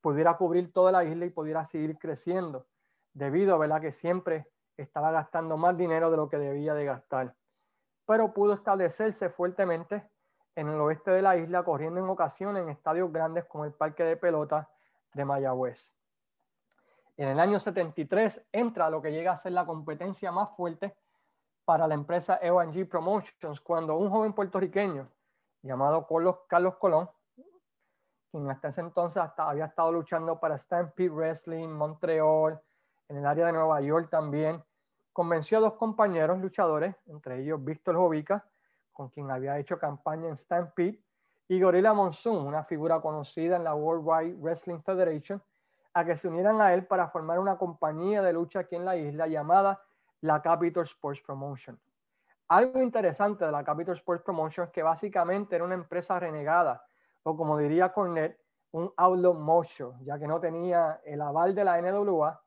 pudiera 0.00 0.36
cubrir 0.36 0.72
toda 0.72 0.92
la 0.92 1.04
isla 1.04 1.26
y 1.26 1.30
pudiera 1.30 1.64
seguir 1.64 1.98
creciendo, 1.98 2.66
debido 3.12 3.60
a 3.60 3.80
que 3.80 3.92
siempre 3.92 4.46
estaba 4.76 5.10
gastando 5.10 5.56
más 5.56 5.76
dinero 5.76 6.10
de 6.10 6.16
lo 6.16 6.28
que 6.28 6.38
debía 6.38 6.74
de 6.74 6.84
gastar. 6.84 7.34
Pero 8.06 8.32
pudo 8.32 8.54
establecerse 8.54 9.28
fuertemente 9.28 10.08
en 10.54 10.68
el 10.68 10.80
oeste 10.80 11.10
de 11.10 11.22
la 11.22 11.36
isla, 11.36 11.62
corriendo 11.62 12.00
en 12.00 12.08
ocasiones 12.08 12.62
en 12.62 12.70
estadios 12.70 13.12
grandes 13.12 13.44
como 13.44 13.64
el 13.64 13.72
Parque 13.72 14.04
de 14.04 14.16
Pelota 14.16 14.68
de 15.12 15.24
Mayagüez. 15.24 15.94
En 17.16 17.28
el 17.28 17.40
año 17.40 17.58
73 17.58 18.46
entra 18.52 18.88
lo 18.88 19.02
que 19.02 19.10
llega 19.10 19.32
a 19.32 19.36
ser 19.36 19.52
la 19.52 19.66
competencia 19.66 20.30
más 20.30 20.54
fuerte 20.56 20.96
para 21.64 21.86
la 21.86 21.94
empresa 21.94 22.38
EONG 22.40 22.88
Promotions, 22.88 23.60
cuando 23.60 23.96
un 23.96 24.08
joven 24.08 24.32
puertorriqueño 24.32 25.08
llamado 25.62 26.06
Carlos, 26.46 26.76
Colón, 26.76 27.10
quien 28.30 28.50
hasta 28.50 28.68
ese 28.68 28.80
entonces 28.82 29.22
había 29.36 29.66
estado 29.66 29.92
luchando 29.92 30.38
para 30.38 30.58
Stampede 30.58 31.08
Wrestling, 31.08 31.68
Montreal, 31.68 32.60
en 33.08 33.16
el 33.16 33.26
área 33.26 33.46
de 33.46 33.52
Nueva 33.52 33.80
York 33.80 34.08
también, 34.10 34.62
convenció 35.12 35.58
a 35.58 35.62
dos 35.62 35.74
compañeros 35.74 36.38
luchadores, 36.38 36.94
entre 37.06 37.40
ellos 37.40 37.64
Víctor 37.64 37.96
Jovica, 37.96 38.46
con 38.92 39.08
quien 39.08 39.30
había 39.30 39.58
hecho 39.58 39.78
campaña 39.78 40.28
en 40.28 40.36
Stampede, 40.36 41.02
y 41.48 41.60
Gorilla 41.60 41.94
Monsoon, 41.94 42.46
una 42.46 42.64
figura 42.64 43.00
conocida 43.00 43.56
en 43.56 43.64
la 43.64 43.74
World 43.74 44.02
Wide 44.04 44.36
Wrestling 44.40 44.80
Federation, 44.80 45.42
a 45.94 46.04
que 46.04 46.16
se 46.16 46.28
unieran 46.28 46.60
a 46.60 46.74
él 46.74 46.86
para 46.86 47.08
formar 47.08 47.38
una 47.38 47.56
compañía 47.56 48.22
de 48.22 48.32
lucha 48.34 48.60
aquí 48.60 48.76
en 48.76 48.84
la 48.84 48.96
isla 48.96 49.26
llamada 49.26 49.82
la 50.20 50.42
Capital 50.42 50.84
Sports 50.84 51.22
Promotion. 51.24 51.78
Algo 52.48 52.80
interesante 52.80 53.44
de 53.44 53.52
la 53.52 53.62
Capital 53.62 53.94
Sports 53.96 54.24
Promotion 54.24 54.66
es 54.66 54.72
que 54.72 54.82
básicamente 54.82 55.54
era 55.54 55.64
una 55.64 55.74
empresa 55.74 56.18
renegada, 56.18 56.82
o 57.22 57.36
como 57.36 57.58
diría 57.58 57.92
Cornet, 57.92 58.40
un 58.70 58.92
outlaw 58.96 59.34
motion, 59.34 60.02
ya 60.04 60.18
que 60.18 60.26
no 60.26 60.40
tenía 60.40 61.00
el 61.04 61.20
aval 61.20 61.54
de 61.54 61.64
la 61.64 61.80
NWA 61.80 62.42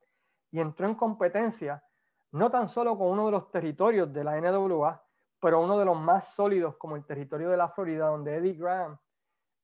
y 0.52 0.60
entró 0.60 0.88
en 0.88 0.96
competencia 0.96 1.84
no 2.32 2.50
tan 2.50 2.68
solo 2.68 2.98
con 2.98 3.08
uno 3.08 3.26
de 3.26 3.32
los 3.32 3.52
territorios 3.52 4.12
de 4.12 4.24
la 4.24 4.40
NWA, 4.40 5.04
pero 5.40 5.62
uno 5.62 5.78
de 5.78 5.86
los 5.86 6.00
más 6.00 6.34
sólidos 6.34 6.78
como 6.78 6.96
el 6.96 7.06
territorio 7.06 7.50
de 7.50 7.58
la 7.58 7.70
Florida, 7.70 8.08
donde 8.08 8.36
Eddie 8.36 8.54
Graham 8.54 8.98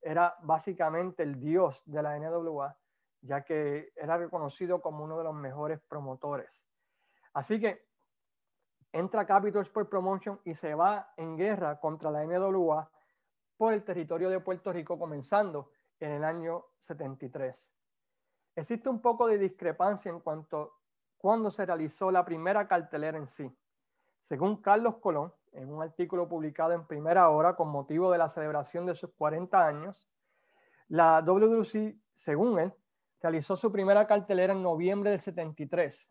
era 0.01 0.36
básicamente 0.41 1.24
el 1.24 1.39
dios 1.39 1.82
de 1.86 2.03
la 2.03 2.17
NWA, 2.20 2.77
ya 3.22 3.44
que 3.44 3.91
era 3.96 4.17
reconocido 4.17 4.82
como 4.82 5.03
uno 5.03 5.17
de 5.17 5.24
los 5.24 5.34
mejores 5.34 5.79
promotores. 5.88 6.50
Así 7.34 7.60
que 7.60 7.87
entra 8.91 9.25
Capital 9.25 9.63
Sport 9.63 9.89
Promotion 9.89 10.39
y 10.46 10.53
se 10.53 10.74
va 10.74 11.13
en 11.17 11.38
guerra 11.38 11.79
contra 11.79 12.12
la 12.12 12.25
NWA 12.25 12.89
por 13.58 13.74
el 13.74 13.84
territorio 13.84 14.29
de 14.29 14.39
Puerto 14.39 14.72
Rico, 14.72 14.98
comenzando 14.98 15.72
en 16.00 16.12
el 16.12 16.24
año 16.24 16.65
73. 16.82 17.72
Existe 18.56 18.89
un 18.89 19.01
poco 19.01 19.27
de 19.27 19.38
discrepancia 19.38 20.10
en 20.10 20.20
cuanto 20.20 20.62
a 20.62 20.70
cuándo 21.17 21.51
se 21.51 21.65
realizó 21.65 22.12
la 22.12 22.24
primera 22.25 22.67
cartelera 22.67 23.17
en 23.17 23.27
sí. 23.27 23.56
Según 24.24 24.62
Carlos 24.62 24.98
Colón, 24.98 25.34
en 25.53 25.72
un 25.72 25.82
artículo 25.82 26.27
publicado 26.27 26.74
en 26.74 26.86
primera 26.86 27.29
hora 27.29 27.56
con 27.56 27.70
motivo 27.70 28.12
de 28.12 28.17
la 28.17 28.27
celebración 28.27 28.86
de 28.86 28.96
sus 28.96 29.12
40 29.12 29.65
años, 29.65 30.08
la 30.88 31.22
WWC, 31.22 31.96
según 32.13 32.60
él, 32.60 32.74
realizó 33.22 33.58
su 33.58 33.72
primera 33.72 34.08
cartelera 34.08 34.53
en 34.53 34.62
noviembre 34.62 35.12
del 35.12 35.20
73, 35.20 36.10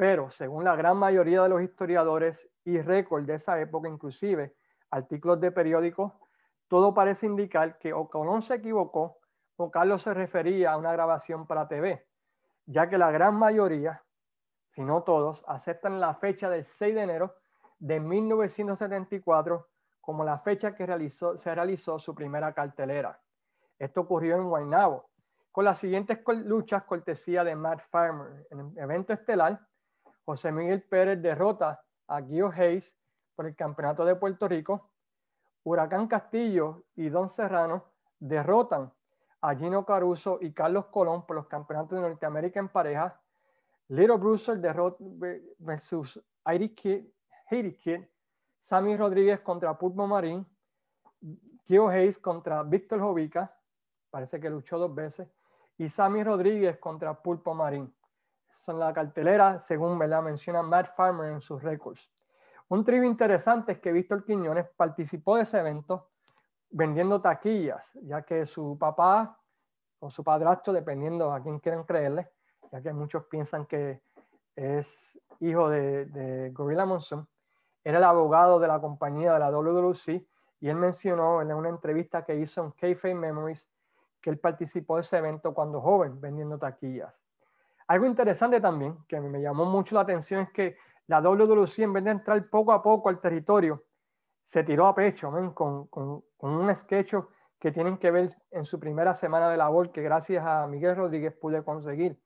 pero 0.00 0.30
según 0.30 0.64
la 0.64 0.76
gran 0.76 0.96
mayoría 0.96 1.42
de 1.42 1.50
los 1.50 1.60
historiadores 1.60 2.48
y 2.64 2.80
récords 2.80 3.26
de 3.26 3.34
esa 3.34 3.60
época, 3.60 3.86
inclusive 3.86 4.56
artículos 4.90 5.38
de 5.42 5.52
periódicos, 5.52 6.14
todo 6.68 6.94
parece 6.94 7.26
indicar 7.26 7.76
que 7.76 7.92
o 7.92 8.08
Colón 8.08 8.40
se 8.40 8.54
equivocó 8.54 9.18
o 9.56 9.70
Carlos 9.70 10.00
se 10.00 10.14
refería 10.14 10.72
a 10.72 10.78
una 10.78 10.90
grabación 10.90 11.46
para 11.46 11.68
TV, 11.68 12.08
ya 12.64 12.88
que 12.88 12.96
la 12.96 13.10
gran 13.10 13.34
mayoría, 13.34 14.02
si 14.70 14.82
no 14.82 15.02
todos, 15.02 15.44
aceptan 15.46 16.00
la 16.00 16.14
fecha 16.14 16.48
del 16.48 16.64
6 16.64 16.94
de 16.94 17.02
enero 17.02 17.34
de 17.78 18.00
1974 18.00 19.68
como 20.00 20.24
la 20.24 20.38
fecha 20.38 20.74
que 20.74 20.86
realizó, 20.86 21.36
se 21.36 21.54
realizó 21.54 21.98
su 21.98 22.14
primera 22.14 22.54
cartelera. 22.54 23.20
Esto 23.78 24.00
ocurrió 24.00 24.36
en 24.36 24.48
Guaynabo, 24.48 25.10
con 25.52 25.66
las 25.66 25.78
siguientes 25.78 26.20
luchas 26.26 26.84
cortesía 26.84 27.44
de 27.44 27.54
Matt 27.54 27.82
Farmer. 27.90 28.46
En 28.50 28.60
el 28.60 28.78
evento 28.78 29.12
estelar, 29.12 29.60
José 30.24 30.52
Miguel 30.52 30.82
Pérez 30.82 31.20
derrota 31.20 31.82
a 32.06 32.22
Gio 32.22 32.50
Hayes 32.50 32.96
por 33.34 33.46
el 33.46 33.56
Campeonato 33.56 34.04
de 34.04 34.16
Puerto 34.16 34.48
Rico. 34.48 34.90
Huracán 35.64 36.06
Castillo 36.08 36.84
y 36.96 37.08
Don 37.08 37.28
Serrano 37.28 37.84
derrotan 38.18 38.92
a 39.40 39.54
Gino 39.54 39.84
Caruso 39.84 40.38
y 40.40 40.52
Carlos 40.52 40.86
Colón 40.86 41.26
por 41.26 41.36
los 41.36 41.46
campeonatos 41.46 41.92
de 41.92 42.00
Norteamérica 42.00 42.60
en 42.60 42.68
pareja. 42.68 43.20
Little 43.88 44.18
Bruiser 44.18 44.58
derrota 44.58 45.02
versus 45.58 46.22
Haiti 46.44 46.74
Kid, 46.74 47.04
Sammy 48.60 48.96
Rodríguez 48.96 49.40
contra 49.40 49.76
Pulpo 49.76 50.06
Marín, 50.06 50.46
Gio 51.66 51.88
Hayes 51.88 52.18
contra 52.18 52.62
Víctor 52.62 53.00
Jovica, 53.00 53.52
parece 54.10 54.38
que 54.38 54.50
luchó 54.50 54.78
dos 54.78 54.94
veces, 54.94 55.28
y 55.78 55.88
Sammy 55.88 56.22
Rodríguez 56.22 56.78
contra 56.78 57.14
Pulpo 57.20 57.54
Marín 57.54 57.92
son 58.60 58.78
la 58.78 58.92
cartelera, 58.92 59.58
según 59.58 59.98
la 59.98 60.22
menciona 60.22 60.62
Matt 60.62 60.94
Farmer 60.94 61.32
en 61.32 61.40
sus 61.40 61.62
récords. 61.62 62.10
Un 62.68 62.84
tribu 62.84 63.04
interesante 63.04 63.72
es 63.72 63.78
que 63.80 63.90
Víctor 63.90 64.24
Quiñones 64.24 64.68
participó 64.76 65.36
de 65.36 65.42
ese 65.42 65.58
evento 65.58 66.10
vendiendo 66.70 67.20
taquillas, 67.20 67.90
ya 68.02 68.22
que 68.22 68.46
su 68.46 68.78
papá 68.78 69.36
o 69.98 70.10
su 70.10 70.22
padrastro, 70.22 70.72
dependiendo 70.72 71.32
a 71.32 71.42
quién 71.42 71.58
quieran 71.58 71.84
creerle, 71.84 72.30
ya 72.70 72.80
que 72.80 72.92
muchos 72.92 73.24
piensan 73.24 73.66
que 73.66 74.02
es 74.54 75.18
hijo 75.40 75.68
de, 75.68 76.04
de 76.06 76.50
Gorilla 76.50 76.86
Monsoon, 76.86 77.26
era 77.82 77.98
el 77.98 78.04
abogado 78.04 78.60
de 78.60 78.68
la 78.68 78.80
compañía 78.80 79.32
de 79.32 79.38
la 79.40 79.50
WWC 79.50 80.08
y 80.60 80.68
él 80.68 80.76
mencionó 80.76 81.40
en 81.40 81.52
una 81.52 81.70
entrevista 81.70 82.24
que 82.24 82.36
hizo 82.36 82.62
en 82.62 82.70
K-Fame 82.72 83.14
Memories 83.14 83.68
que 84.20 84.30
él 84.30 84.38
participó 84.38 84.96
de 84.96 85.00
ese 85.00 85.16
evento 85.16 85.54
cuando 85.54 85.80
joven 85.80 86.20
vendiendo 86.20 86.58
taquillas. 86.58 87.24
Algo 87.90 88.06
interesante 88.06 88.60
también 88.60 88.96
que 89.08 89.20
me 89.20 89.42
llamó 89.42 89.64
mucho 89.64 89.96
la 89.96 90.02
atención 90.02 90.42
es 90.42 90.52
que 90.52 90.76
la 91.08 91.20
WWC 91.20 91.80
en 91.80 91.92
vez 91.92 92.04
de 92.04 92.12
entrar 92.12 92.48
poco 92.48 92.70
a 92.70 92.80
poco 92.80 93.08
al 93.08 93.20
territorio, 93.20 93.82
se 94.46 94.62
tiró 94.62 94.86
a 94.86 94.94
pecho 94.94 95.28
con, 95.52 95.88
con, 95.88 96.22
un 96.38 96.76
sketch 96.76 97.16
que 97.58 97.72
tienen 97.72 97.98
que 97.98 98.12
ver 98.12 98.30
en 98.52 98.64
su 98.64 98.78
primera 98.78 99.12
semana 99.12 99.50
de 99.50 99.56
labor 99.56 99.90
que 99.90 100.02
gracias 100.02 100.46
a 100.46 100.68
Miguel 100.68 100.94
Rodríguez 100.94 101.34
pude 101.34 101.64
conseguir. 101.64 102.16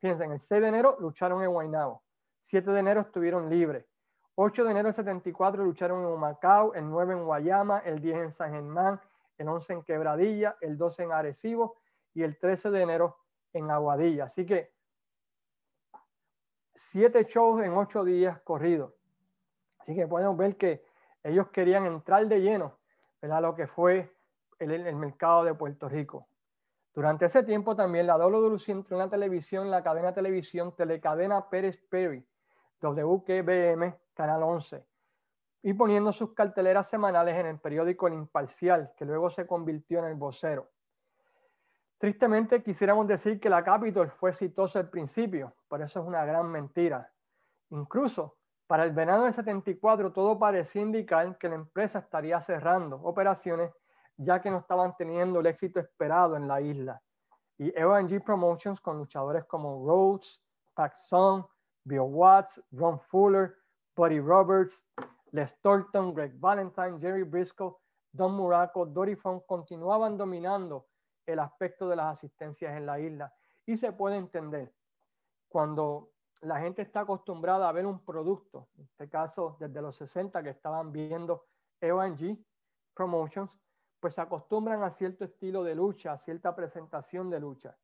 Fíjense, 0.00 0.24
el 0.24 0.40
6 0.40 0.60
de 0.60 0.66
enero 0.66 0.96
lucharon 0.98 1.40
en 1.44 1.52
Guaynabo, 1.52 2.02
7 2.40 2.72
de 2.72 2.80
enero 2.80 3.02
estuvieron 3.02 3.48
libres, 3.48 3.86
8 4.34 4.64
de 4.64 4.70
enero 4.72 4.88
del 4.88 4.94
74 4.94 5.62
lucharon 5.62 6.04
en 6.04 6.18
Macao, 6.18 6.74
el 6.74 6.90
9 6.90 7.12
en 7.12 7.24
Guayama, 7.24 7.78
el 7.84 8.00
10 8.00 8.16
en 8.16 8.32
San 8.32 8.50
Germán, 8.50 9.00
el 9.38 9.46
11 9.46 9.72
en 9.72 9.82
Quebradilla, 9.84 10.56
el 10.60 10.76
12 10.76 11.04
en 11.04 11.12
Arecibo 11.12 11.76
y 12.12 12.24
el 12.24 12.36
13 12.40 12.72
de 12.72 12.82
enero 12.82 13.18
en 13.52 13.70
Aguadilla. 13.70 14.24
Así 14.24 14.44
que 14.44 14.71
siete 16.74 17.24
shows 17.24 17.62
en 17.62 17.72
ocho 17.72 18.04
días 18.04 18.40
corridos. 18.42 18.92
Así 19.78 19.94
que 19.94 20.06
podemos 20.06 20.36
ver 20.36 20.56
que 20.56 20.84
ellos 21.22 21.48
querían 21.48 21.86
entrar 21.86 22.26
de 22.26 22.40
lleno 22.40 22.78
a 23.22 23.40
lo 23.40 23.54
que 23.54 23.66
fue 23.66 24.12
el, 24.58 24.70
el, 24.70 24.96
mercado 24.96 25.44
de 25.44 25.54
Puerto 25.54 25.88
Rico. 25.88 26.28
Durante 26.94 27.26
ese 27.26 27.42
tiempo 27.42 27.74
también 27.74 28.06
la 28.06 28.16
WWC 28.16 28.68
entró 28.68 28.96
en 28.96 29.04
la 29.04 29.10
televisión, 29.10 29.70
la 29.70 29.82
cadena 29.82 30.08
de 30.08 30.14
televisión 30.14 30.74
Telecadena 30.76 31.48
Pérez 31.48 31.80
Perry, 31.88 32.26
WQBM, 32.80 33.94
Canal 34.14 34.42
11, 34.42 34.84
y 35.62 35.72
poniendo 35.74 36.12
sus 36.12 36.34
carteleras 36.34 36.88
semanales 36.88 37.36
en 37.36 37.46
el 37.46 37.58
periódico 37.58 38.08
El 38.08 38.14
Imparcial, 38.14 38.92
que 38.96 39.04
luego 39.04 39.30
se 39.30 39.46
convirtió 39.46 40.00
en 40.00 40.06
El 40.06 40.14
Vocero. 40.14 40.68
Tristemente 42.02 42.64
quisiéramos 42.64 43.06
decir 43.06 43.38
que 43.38 43.48
la 43.48 43.62
Capitol 43.62 44.10
fue 44.10 44.30
exitosa 44.30 44.80
al 44.80 44.90
principio, 44.90 45.54
pero 45.68 45.84
eso 45.84 46.00
es 46.00 46.06
una 46.08 46.24
gran 46.24 46.50
mentira. 46.50 47.08
Incluso 47.70 48.38
para 48.66 48.82
el 48.82 48.90
verano 48.90 49.22
del 49.22 49.32
74 49.32 50.12
todo 50.12 50.36
parecía 50.36 50.82
indicar 50.82 51.38
que 51.38 51.48
la 51.48 51.54
empresa 51.54 52.00
estaría 52.00 52.40
cerrando 52.40 52.96
operaciones 52.96 53.72
ya 54.16 54.40
que 54.40 54.50
no 54.50 54.58
estaban 54.58 54.96
teniendo 54.96 55.38
el 55.38 55.46
éxito 55.46 55.78
esperado 55.78 56.34
en 56.34 56.48
la 56.48 56.60
isla. 56.60 57.00
Y 57.56 57.72
EONG 57.78 58.24
Promotions 58.24 58.80
con 58.80 58.98
luchadores 58.98 59.44
como 59.44 59.86
Rhodes, 59.86 60.42
Paxson, 60.74 61.46
Bill 61.84 62.00
Watts, 62.00 62.60
Ron 62.72 62.98
Fuller, 62.98 63.54
Buddy 63.94 64.18
Roberts, 64.18 64.84
Les 65.30 65.56
Thornton, 65.60 66.12
Greg 66.14 66.32
Valentine, 66.40 66.98
Jerry 66.98 67.22
Briscoe, 67.22 67.76
Don 68.10 68.34
Muraco, 68.34 68.86
Dory 68.86 69.14
Funk 69.14 69.44
continuaban 69.46 70.16
dominando 70.16 70.88
el 71.26 71.38
aspecto 71.38 71.88
de 71.88 71.96
las 71.96 72.16
asistencias 72.16 72.76
en 72.76 72.86
la 72.86 72.98
isla. 73.00 73.32
Y 73.66 73.76
se 73.76 73.92
puede 73.92 74.16
entender 74.16 74.72
cuando 75.48 76.10
la 76.40 76.58
gente 76.58 76.82
está 76.82 77.00
acostumbrada 77.00 77.68
a 77.68 77.72
ver 77.72 77.86
un 77.86 78.04
producto, 78.04 78.68
en 78.76 78.84
este 78.84 79.08
caso 79.08 79.56
desde 79.60 79.80
los 79.80 79.96
60 79.96 80.42
que 80.42 80.50
estaban 80.50 80.90
viendo 80.92 81.46
EONG 81.80 82.38
Promotions, 82.94 83.58
pues 84.00 84.14
se 84.14 84.20
acostumbran 84.20 84.82
a 84.82 84.90
cierto 84.90 85.24
estilo 85.24 85.62
de 85.62 85.76
lucha, 85.76 86.12
a 86.12 86.18
cierta 86.18 86.54
presentación 86.56 87.30
de 87.30 87.38
lucha. 87.38 87.76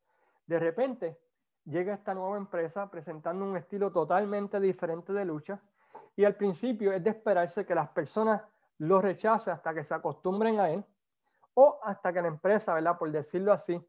De 0.47 0.59
repente 0.59 1.21
llega 1.65 1.95
esta 1.95 2.15
nueva 2.15 2.37
empresa 2.37 2.91
presentando 2.91 3.45
un 3.45 3.57
estilo 3.57 3.93
totalmente 3.93 4.59
diferente 4.59 5.13
de 5.13 5.25
lucha 5.25 5.61
y 6.17 6.25
al 6.25 6.35
principio 6.35 6.93
es 6.93 7.05
de 7.05 7.11
esperarse 7.11 7.65
que 7.65 7.75
las 7.75 7.91
personas 7.91 8.43
lo 8.79 9.01
rechacen 9.01 9.53
hasta 9.53 9.73
que 9.73 9.85
se 9.85 9.95
acostumbren 9.95 10.59
a 10.59 10.71
él 10.71 10.85
o 11.61 11.81
hasta 11.83 12.13
que 12.13 12.23
la 12.23 12.29
empresa, 12.29 12.73
¿verdad? 12.73 12.97
Por 12.97 13.11
decirlo 13.11 13.53
así, 13.53 13.85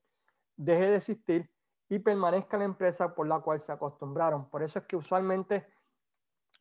deje 0.55 0.87
de 0.87 0.95
existir 0.95 1.53
y 1.87 1.99
permanezca 1.99 2.57
la 2.57 2.63
empresa 2.63 3.13
por 3.13 3.27
la 3.27 3.41
cual 3.41 3.59
se 3.59 3.71
acostumbraron. 3.71 4.49
Por 4.49 4.63
eso 4.63 4.79
es 4.79 4.85
que 4.85 4.95
usualmente 4.95 5.67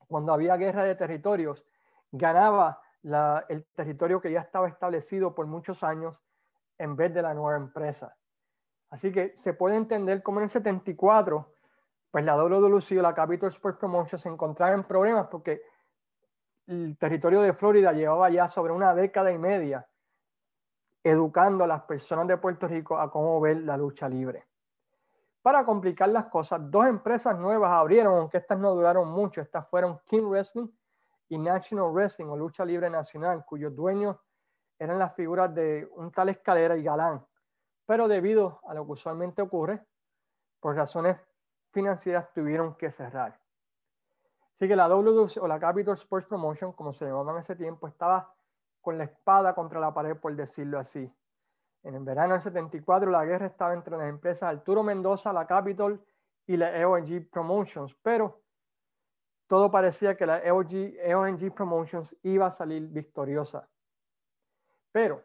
cuando 0.07 0.35
había 0.35 0.55
guerra 0.57 0.85
de 0.85 0.95
territorios, 0.97 1.65
ganaba 2.13 2.83
el 3.49 3.65
territorio 3.75 4.21
que 4.21 4.31
ya 4.31 4.41
estaba 4.41 4.69
establecido 4.69 5.35
por 5.35 5.47
muchos 5.47 5.83
años 5.83 6.23
en 6.77 6.95
vez 6.95 7.15
de 7.15 7.23
la 7.23 7.33
nueva 7.33 7.57
empresa. 7.57 8.15
Así 8.91 9.11
que 9.11 9.33
se 9.39 9.55
puede 9.55 9.77
entender 9.77 10.23
cómo 10.23 10.41
en 10.41 10.45
el 10.45 10.51
74, 10.51 11.55
pues 12.11 12.23
la 12.23 12.37
WWC 12.37 12.99
o 12.99 13.03
la 13.03 13.15
Capital 13.15 13.49
Sports 13.49 13.79
Promotion 13.79 14.21
se 14.21 14.29
encontraban 14.29 14.81
en 14.81 14.85
problemas 14.85 15.29
porque 15.29 15.63
el 16.67 16.99
territorio 16.99 17.41
de 17.41 17.55
Florida 17.55 17.93
llevaba 17.93 18.29
ya 18.29 18.47
sobre 18.47 18.75
una 18.75 18.95
década 18.95 19.33
y 19.33 19.39
media 19.39 19.88
educando 21.03 21.65
a 21.65 21.67
las 21.67 21.83
personas 21.83 22.27
de 22.29 22.37
Puerto 22.37 22.67
Rico 22.67 22.99
a 22.99 23.11
cómo 23.11 23.41
ver 23.41 23.59
la 23.59 23.77
lucha 23.77 24.09
libre. 24.09 24.47
Para 25.43 25.65
complicar 25.65 26.09
las 26.11 26.27
cosas, 26.27 26.61
dos 26.71 26.87
empresas 26.87 27.39
nuevas 27.39 27.71
abrieron, 27.71 28.19
aunque 28.19 28.39
estas 28.39 28.59
no 28.59 28.75
duraron 28.75 29.09
mucho. 29.09 29.41
Estas 29.41 29.69
fueron 29.69 30.01
King 30.05 30.25
Wrestling 30.25 30.69
y 31.29 31.39
National 31.39 31.93
Wrestling 31.93 32.27
o 32.27 32.37
Lucha 32.37 32.65
Libre 32.65 32.91
Nacional, 32.91 33.45
cuyos 33.47 33.75
dueños 33.75 34.17
eran 34.79 34.99
las 34.99 35.15
figuras 35.15 35.55
de 35.55 35.89
un 35.97 36.11
tal 36.11 36.29
Escalera 36.29 36.77
y 36.77 36.83
Galán. 36.83 37.25
Pero 37.87 38.09
debido 38.09 38.61
a 38.69 38.75
lo 38.75 38.85
que 38.85 38.93
usualmente 38.93 39.41
ocurre, 39.41 39.85
por 40.61 40.77
razones 40.77 41.17
financieras 41.71 42.33
tuvieron 42.33 42.75
que 42.75 42.91
cerrar. 42.91 43.41
Así 44.53 44.67
que 44.67 44.77
la 44.77 44.89
WWC 44.89 45.39
o 45.41 45.47
la 45.47 45.61
Capital 45.61 45.95
Sports 45.95 46.27
Promotion, 46.27 46.73
como 46.73 46.93
se 46.93 47.07
llamaba 47.07 47.33
en 47.33 47.39
ese 47.39 47.55
tiempo, 47.55 47.87
estaba 47.87 48.35
con 48.81 48.99
la 48.99 49.05
espada 49.05 49.55
contra 49.55 49.81
la 49.81 49.93
pared, 49.93 50.17
por 50.17 50.35
decirlo 50.35 50.79
así. 50.79 51.13
En 51.83 51.95
el 51.95 52.05
verano 52.05 52.35
del 52.35 52.43
74 52.43 53.11
la 53.11 53.25
guerra 53.25 53.47
estaba 53.47 53.73
entre 53.73 53.97
las 53.97 54.09
empresas 54.09 54.49
Arturo 54.49 54.83
Mendoza, 54.83 55.33
la 55.33 55.47
Capitol 55.47 56.05
y 56.47 56.57
la 56.57 56.77
EONG 56.77 57.29
Promotions, 57.31 57.95
pero 58.03 58.43
todo 59.47 59.71
parecía 59.71 60.17
que 60.17 60.27
la 60.27 60.41
EOG, 60.41 60.73
EONG 60.99 61.55
Promotions 61.55 62.17
iba 62.23 62.47
a 62.47 62.53
salir 62.53 62.87
victoriosa. 62.89 63.69
Pero 64.93 65.23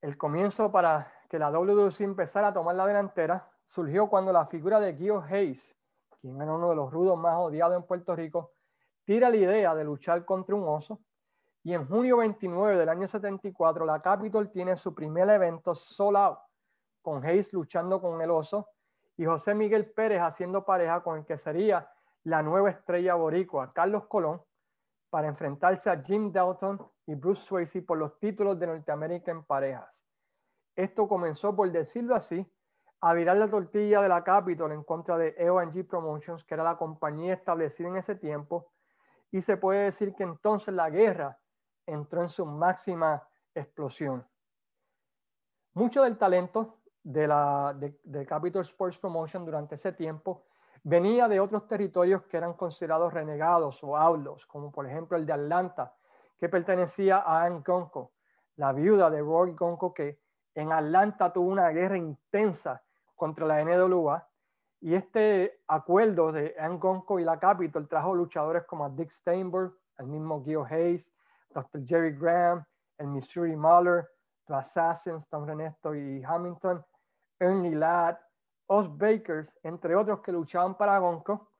el 0.00 0.16
comienzo 0.16 0.70
para 0.70 1.12
que 1.28 1.38
la 1.38 1.50
WWC 1.50 2.00
empezara 2.00 2.48
a 2.48 2.52
tomar 2.52 2.76
la 2.76 2.86
delantera 2.86 3.50
surgió 3.66 4.08
cuando 4.08 4.32
la 4.32 4.46
figura 4.46 4.80
de 4.80 4.94
Gio 4.94 5.22
Hayes, 5.22 5.76
quien 6.20 6.40
era 6.40 6.52
uno 6.52 6.70
de 6.70 6.76
los 6.76 6.90
rudos 6.90 7.18
más 7.18 7.36
odiados 7.36 7.76
en 7.76 7.82
Puerto 7.82 8.16
Rico, 8.16 8.52
tira 9.04 9.28
la 9.28 9.36
idea 9.36 9.74
de 9.74 9.84
luchar 9.84 10.24
contra 10.24 10.54
un 10.54 10.64
oso 10.66 11.00
y 11.68 11.74
en 11.74 11.86
junio 11.86 12.16
29 12.16 12.78
del 12.78 12.88
año 12.88 13.06
74, 13.06 13.84
la 13.84 14.00
Capitol 14.00 14.50
tiene 14.50 14.74
su 14.74 14.94
primer 14.94 15.28
evento 15.28 15.74
sold 15.74 16.16
out, 16.16 16.38
con 17.02 17.22
Hayes 17.22 17.52
luchando 17.52 18.00
con 18.00 18.22
el 18.22 18.30
oso 18.30 18.70
y 19.18 19.26
José 19.26 19.54
Miguel 19.54 19.90
Pérez 19.90 20.22
haciendo 20.22 20.64
pareja 20.64 21.02
con 21.02 21.18
el 21.18 21.26
que 21.26 21.36
sería 21.36 21.86
la 22.24 22.42
nueva 22.42 22.70
estrella 22.70 23.16
boricua, 23.16 23.70
Carlos 23.74 24.06
Colón, 24.06 24.40
para 25.10 25.28
enfrentarse 25.28 25.90
a 25.90 26.00
Jim 26.02 26.32
Dalton 26.32 26.80
y 27.04 27.14
Bruce 27.14 27.44
Swayze 27.44 27.82
por 27.82 27.98
los 27.98 28.18
títulos 28.18 28.58
de 28.58 28.66
Norteamérica 28.66 29.30
en 29.30 29.44
parejas. 29.44 30.06
Esto 30.74 31.06
comenzó, 31.06 31.54
por 31.54 31.70
decirlo 31.70 32.14
así, 32.14 32.50
a 33.02 33.12
virar 33.12 33.36
la 33.36 33.50
tortilla 33.50 34.00
de 34.00 34.08
la 34.08 34.24
Capitol 34.24 34.72
en 34.72 34.84
contra 34.84 35.18
de 35.18 35.34
EONG 35.36 35.86
Promotions, 35.86 36.46
que 36.46 36.54
era 36.54 36.64
la 36.64 36.78
compañía 36.78 37.34
establecida 37.34 37.88
en 37.88 37.98
ese 37.98 38.14
tiempo, 38.14 38.72
y 39.30 39.42
se 39.42 39.58
puede 39.58 39.84
decir 39.84 40.14
que 40.14 40.22
entonces 40.22 40.72
la 40.72 40.88
guerra 40.88 41.38
entró 41.88 42.22
en 42.22 42.28
su 42.28 42.44
máxima 42.44 43.26
explosión. 43.54 44.26
Mucho 45.74 46.02
del 46.02 46.18
talento 46.18 46.78
de, 47.02 47.26
la, 47.26 47.74
de, 47.74 48.26
Capital 48.26 48.62
Sports 48.62 48.98
Promotion 48.98 49.44
durante 49.44 49.76
ese 49.76 49.92
tiempo 49.92 50.44
venía 50.82 51.28
de 51.28 51.40
otros 51.40 51.66
territorios 51.66 52.22
que 52.24 52.36
eran 52.36 52.54
considerados 52.54 53.12
renegados 53.12 53.82
o 53.82 53.96
outlaws, 53.96 54.44
como 54.46 54.70
por 54.70 54.86
ejemplo 54.86 55.16
el 55.16 55.24
de 55.24 55.32
Atlanta, 55.32 55.94
que 56.38 56.48
pertenecía 56.48 57.18
a 57.18 57.44
Anne 57.44 57.62
Gonco, 57.64 58.12
la 58.56 58.72
viuda 58.72 59.10
de 59.10 59.20
Roy 59.20 59.52
Gonco, 59.52 59.94
que 59.94 60.20
en 60.54 60.72
Atlanta 60.72 61.32
tuvo 61.32 61.50
una 61.50 61.68
guerra 61.70 61.96
intensa 61.96 62.82
contra 63.14 63.46
la 63.46 63.62
NWA. 63.64 64.26
Y 64.80 64.94
este 64.94 65.60
acuerdo 65.66 66.32
de 66.32 66.54
Anne 66.58 66.78
Gonco 66.78 67.18
y 67.18 67.24
la 67.24 67.38
Capitol 67.38 67.88
trajo 67.88 68.14
luchadores 68.14 68.64
como 68.64 68.88
Dick 68.90 69.10
Steinberg, 69.10 69.72
el 69.98 70.06
mismo 70.06 70.42
Gio 70.44 70.64
Hayes, 70.64 71.10
Dr. 71.58 71.84
Jerry 71.84 72.12
Graham, 72.12 72.64
el 72.98 73.08
Missouri 73.08 73.56
Mahler, 73.56 74.08
The 74.46 74.54
Assassins, 74.54 75.28
Tom 75.28 75.48
Ernesto 75.48 75.94
y 75.94 76.22
Hamilton, 76.22 76.84
Ernie 77.40 77.74
Ladd, 77.74 78.16
Os 78.68 78.88
Bakers, 78.96 79.58
entre 79.62 79.96
otros 79.96 80.20
que 80.20 80.32
luchaban 80.32 80.76
para 80.76 80.98
Gonco, 80.98 81.50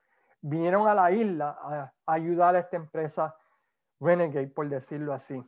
vinieron 0.41 0.87
a 0.87 0.93
la 0.93 1.11
isla 1.11 1.57
a, 1.61 1.93
ayudar 2.05 2.55
a 2.55 2.59
esta 2.59 2.77
empresa 2.77 3.35
Renegade, 3.99 4.47
por 4.47 4.69
decirlo 4.69 5.13
así. 5.13 5.43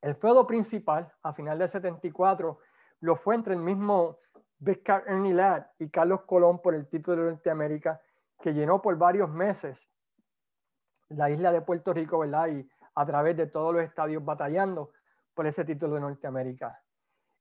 El 0.00 0.16
feudo 0.16 0.46
principal, 0.46 1.12
a 1.22 1.32
final 1.32 1.58
del 1.58 1.70
74, 1.70 2.58
lo 3.00 3.16
fue 3.16 3.36
entre 3.36 3.54
el 3.54 3.60
mismo 3.60 4.18
Big 4.58 4.82
Ernie 5.06 5.34
Ladd 5.34 5.66
y 5.78 5.88
Carlos 5.88 6.22
Colón 6.22 6.60
por 6.60 6.74
el 6.74 6.88
título 6.88 7.22
de 7.22 7.30
Norteamérica, 7.32 8.00
que 8.40 8.52
llenó 8.52 8.82
por 8.82 8.96
varios 8.96 9.30
meses 9.30 9.88
la 11.10 11.30
isla 11.30 11.52
de 11.52 11.62
Puerto 11.62 11.92
Rico, 11.92 12.18
¿verdad? 12.18 12.48
Y 12.48 12.68
a 12.94 13.06
través 13.06 13.36
de 13.36 13.46
todos 13.46 13.74
los 13.74 13.82
estadios 13.82 14.24
batallando 14.24 14.92
por 15.34 15.46
ese 15.46 15.64
título 15.64 15.94
de 15.94 16.00
Norteamérica. 16.00 16.80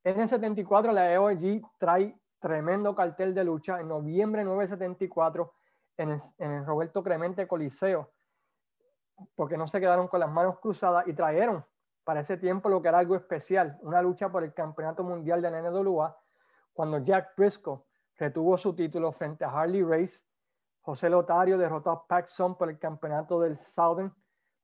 En 0.03 0.19
el 0.19 0.27
74 0.27 0.91
la 0.91 1.11
EOG 1.13 1.61
trae 1.77 2.17
tremendo 2.39 2.95
cartel 2.95 3.33
de 3.33 3.43
lucha 3.43 3.79
en 3.79 3.87
noviembre 3.87 4.43
974 4.43 5.53
en 5.97 6.11
el, 6.11 6.21
en 6.39 6.51
el 6.51 6.65
Roberto 6.65 7.03
Clemente 7.03 7.47
Coliseo, 7.47 8.11
porque 9.35 9.57
no 9.57 9.67
se 9.67 9.79
quedaron 9.79 10.07
con 10.07 10.19
las 10.19 10.31
manos 10.31 10.59
cruzadas 10.59 11.07
y 11.07 11.13
trajeron 11.13 11.63
para 12.03 12.21
ese 12.21 12.37
tiempo 12.37 12.69
lo 12.69 12.81
que 12.81 12.87
era 12.87 12.99
algo 12.99 13.15
especial, 13.15 13.77
una 13.81 14.01
lucha 14.01 14.29
por 14.29 14.43
el 14.43 14.53
campeonato 14.53 15.03
mundial 15.03 15.41
de 15.41 15.51
la 15.51 15.61
NWA, 15.61 16.17
cuando 16.73 16.97
Jack 16.99 17.35
Briscoe 17.37 17.83
retuvo 18.17 18.57
su 18.57 18.75
título 18.75 19.11
frente 19.11 19.45
a 19.45 19.49
Harley 19.49 19.83
Race, 19.83 20.25
José 20.81 21.09
Lotario 21.09 21.57
derrotó 21.57 21.91
a 21.91 22.07
Paxson 22.07 22.57
por 22.57 22.69
el 22.69 22.79
campeonato 22.79 23.39
del 23.39 23.57
Southern, 23.57 24.13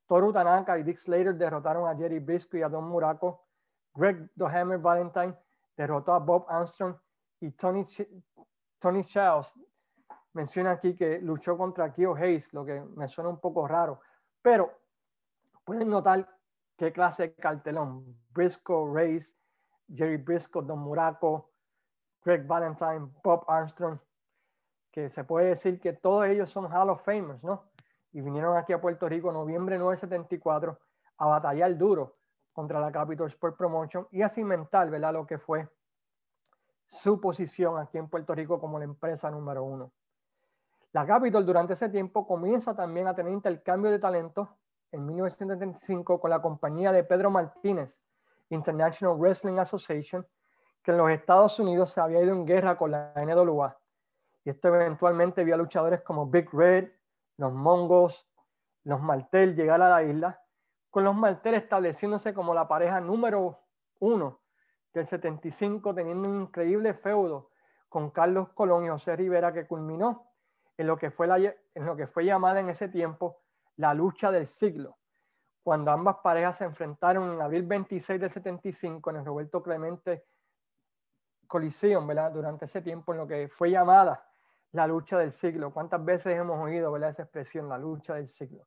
Toru 0.08 0.32
Tanaka 0.32 0.78
y 0.78 0.82
Dick 0.82 0.96
Slater 0.96 1.34
derrotaron 1.34 1.86
a 1.86 1.94
Jerry 1.94 2.18
Briscoe 2.18 2.58
y 2.58 2.62
a 2.62 2.68
Don 2.68 2.88
Muraco, 2.88 3.44
Greg 3.94 4.30
The 4.36 4.46
Hammer 4.46 4.78
Valentine 4.78 5.36
derrotó 5.76 6.14
a 6.14 6.18
Bob 6.18 6.46
Armstrong 6.48 6.96
y 7.40 7.50
Tony, 7.52 7.84
Charles 9.04 9.52
menciona 10.32 10.72
aquí 10.72 10.96
que 10.96 11.20
luchó 11.20 11.56
contra 11.56 11.92
Kyo 11.92 12.14
Hayes, 12.14 12.52
lo 12.54 12.64
que 12.64 12.80
me 12.80 13.06
suena 13.06 13.28
un 13.28 13.38
poco 13.38 13.68
raro, 13.68 14.00
pero 14.40 14.72
pueden 15.64 15.90
notar 15.90 16.26
qué 16.76 16.90
clase 16.90 17.24
de 17.24 17.34
cartelón. 17.34 18.18
Briscoe, 18.30 18.90
Race, 18.90 19.36
Jerry 19.94 20.16
Briscoe, 20.16 20.62
Don 20.62 20.78
Muraco, 20.78 21.50
Greg 22.24 22.46
Valentine, 22.46 23.10
Bob 23.22 23.44
Armstrong, 23.46 23.98
que 24.90 25.10
se 25.10 25.22
puede 25.24 25.48
decir 25.48 25.78
que 25.78 25.92
todos 25.92 26.26
ellos 26.26 26.48
son 26.48 26.72
Hall 26.72 26.90
of 26.90 27.04
Famers, 27.04 27.42
¿no? 27.42 27.67
Y 28.12 28.20
vinieron 28.20 28.56
aquí 28.56 28.72
a 28.72 28.80
Puerto 28.80 29.08
Rico 29.08 29.28
en 29.28 29.34
noviembre 29.34 29.78
974 29.78 30.78
a 31.18 31.26
batallar 31.26 31.76
duro 31.76 32.16
contra 32.52 32.80
la 32.80 32.90
Capitol 32.90 33.28
Sport 33.28 33.56
Promotion 33.56 34.08
y 34.10 34.22
a 34.22 34.28
cimentar, 34.28 34.90
¿verdad? 34.90 35.12
Lo 35.12 35.26
que 35.26 35.38
fue 35.38 35.68
su 36.86 37.20
posición 37.20 37.78
aquí 37.78 37.98
en 37.98 38.08
Puerto 38.08 38.34
Rico 38.34 38.58
como 38.58 38.78
la 38.78 38.84
empresa 38.84 39.30
número 39.30 39.62
uno. 39.62 39.92
La 40.92 41.06
Capitol 41.06 41.44
durante 41.44 41.74
ese 41.74 41.90
tiempo 41.90 42.26
comienza 42.26 42.74
también 42.74 43.06
a 43.06 43.14
tener 43.14 43.32
intercambio 43.32 43.90
de 43.90 43.98
talentos 43.98 44.48
en 44.90 45.04
1975 45.04 46.18
con 46.18 46.30
la 46.30 46.40
compañía 46.40 46.92
de 46.92 47.04
Pedro 47.04 47.30
Martínez, 47.30 48.00
International 48.48 49.18
Wrestling 49.18 49.58
Association, 49.58 50.26
que 50.82 50.92
en 50.92 50.96
los 50.96 51.10
Estados 51.10 51.58
Unidos 51.58 51.90
se 51.90 52.00
había 52.00 52.22
ido 52.22 52.32
en 52.32 52.46
guerra 52.46 52.78
con 52.78 52.90
la 52.90 53.12
NWA. 53.14 53.78
Y 54.44 54.50
esto 54.50 54.68
eventualmente 54.68 55.44
vio 55.44 55.56
a 55.56 55.58
luchadores 55.58 56.00
como 56.00 56.26
Big 56.26 56.48
Red, 56.52 56.90
los 57.38 57.52
Mongos, 57.52 58.28
los 58.84 59.00
Martel 59.00 59.54
llegar 59.54 59.80
a 59.80 59.88
la 59.88 60.02
isla, 60.02 60.42
con 60.90 61.04
los 61.04 61.14
Martel 61.14 61.54
estableciéndose 61.54 62.34
como 62.34 62.52
la 62.52 62.68
pareja 62.68 63.00
número 63.00 63.60
uno 64.00 64.40
del 64.92 65.06
75, 65.06 65.94
teniendo 65.94 66.28
un 66.28 66.42
increíble 66.42 66.94
feudo 66.94 67.50
con 67.88 68.10
Carlos 68.10 68.50
Colón 68.50 68.84
y 68.84 68.88
José 68.88 69.16
Rivera 69.16 69.52
que 69.52 69.66
culminó 69.66 70.32
en 70.76 70.86
lo 70.86 70.98
que 70.98 71.10
fue, 71.10 71.26
la, 71.26 71.38
en 71.38 71.86
lo 71.86 71.96
que 71.96 72.06
fue 72.06 72.24
llamada 72.24 72.60
en 72.60 72.68
ese 72.68 72.88
tiempo 72.88 73.40
la 73.76 73.94
lucha 73.94 74.30
del 74.30 74.46
siglo, 74.46 74.98
cuando 75.62 75.92
ambas 75.92 76.16
parejas 76.16 76.56
se 76.56 76.64
enfrentaron 76.64 77.32
en 77.32 77.40
abril 77.40 77.62
26 77.62 78.20
del 78.20 78.32
75 78.32 79.10
en 79.10 79.16
el 79.16 79.24
Roberto 79.24 79.62
Clemente 79.62 80.24
Coliseum, 81.46 82.06
¿verdad? 82.06 82.32
Durante 82.32 82.64
ese 82.64 82.82
tiempo 82.82 83.12
en 83.12 83.18
lo 83.18 83.26
que 83.26 83.48
fue 83.48 83.70
llamada 83.70 84.27
la 84.72 84.86
lucha 84.86 85.18
del 85.18 85.32
siglo. 85.32 85.72
¿Cuántas 85.72 86.04
veces 86.04 86.38
hemos 86.38 86.58
oído 86.58 86.92
¿verdad? 86.92 87.10
esa 87.10 87.22
expresión, 87.22 87.68
la 87.68 87.78
lucha 87.78 88.14
del 88.14 88.28
siglo? 88.28 88.66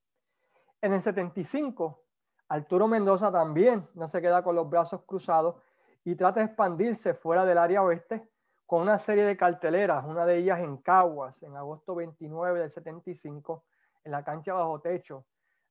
En 0.81 0.93
el 0.93 1.01
75, 1.01 2.03
Arturo 2.49 2.87
Mendoza 2.87 3.31
también 3.31 3.87
no 3.93 4.07
se 4.07 4.21
queda 4.21 4.43
con 4.43 4.55
los 4.55 4.69
brazos 4.69 5.03
cruzados 5.05 5.55
y 6.03 6.15
trata 6.15 6.39
de 6.39 6.47
expandirse 6.47 7.13
fuera 7.13 7.45
del 7.45 7.57
área 7.57 7.83
oeste 7.83 8.27
con 8.65 8.81
una 8.81 8.97
serie 8.97 9.25
de 9.25 9.37
carteleras, 9.37 10.05
una 10.05 10.25
de 10.25 10.37
ellas 10.37 10.59
en 10.59 10.77
Caguas, 10.77 11.43
en 11.43 11.55
agosto 11.55 11.93
29 11.93 12.59
del 12.59 12.71
75, 12.71 13.65
en 14.03 14.11
la 14.11 14.23
cancha 14.23 14.53
bajo 14.53 14.79
techo, 14.79 15.25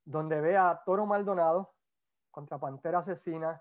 donde 0.04 0.40
ve 0.40 0.56
a 0.56 0.82
Toro 0.84 1.06
Maldonado 1.06 1.74
contra 2.30 2.58
Pantera 2.58 2.98
Asesina, 2.98 3.60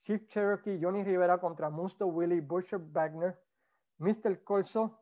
Chief 0.00 0.26
Cherokee 0.26 0.80
Johnny 0.82 1.04
Rivera 1.04 1.38
contra 1.38 1.70
Musto 1.70 2.06
Willie 2.08 2.40
Butcher 2.40 2.80
Wagner, 2.80 3.40
Mr. 3.98 4.42
Corso 4.42 5.01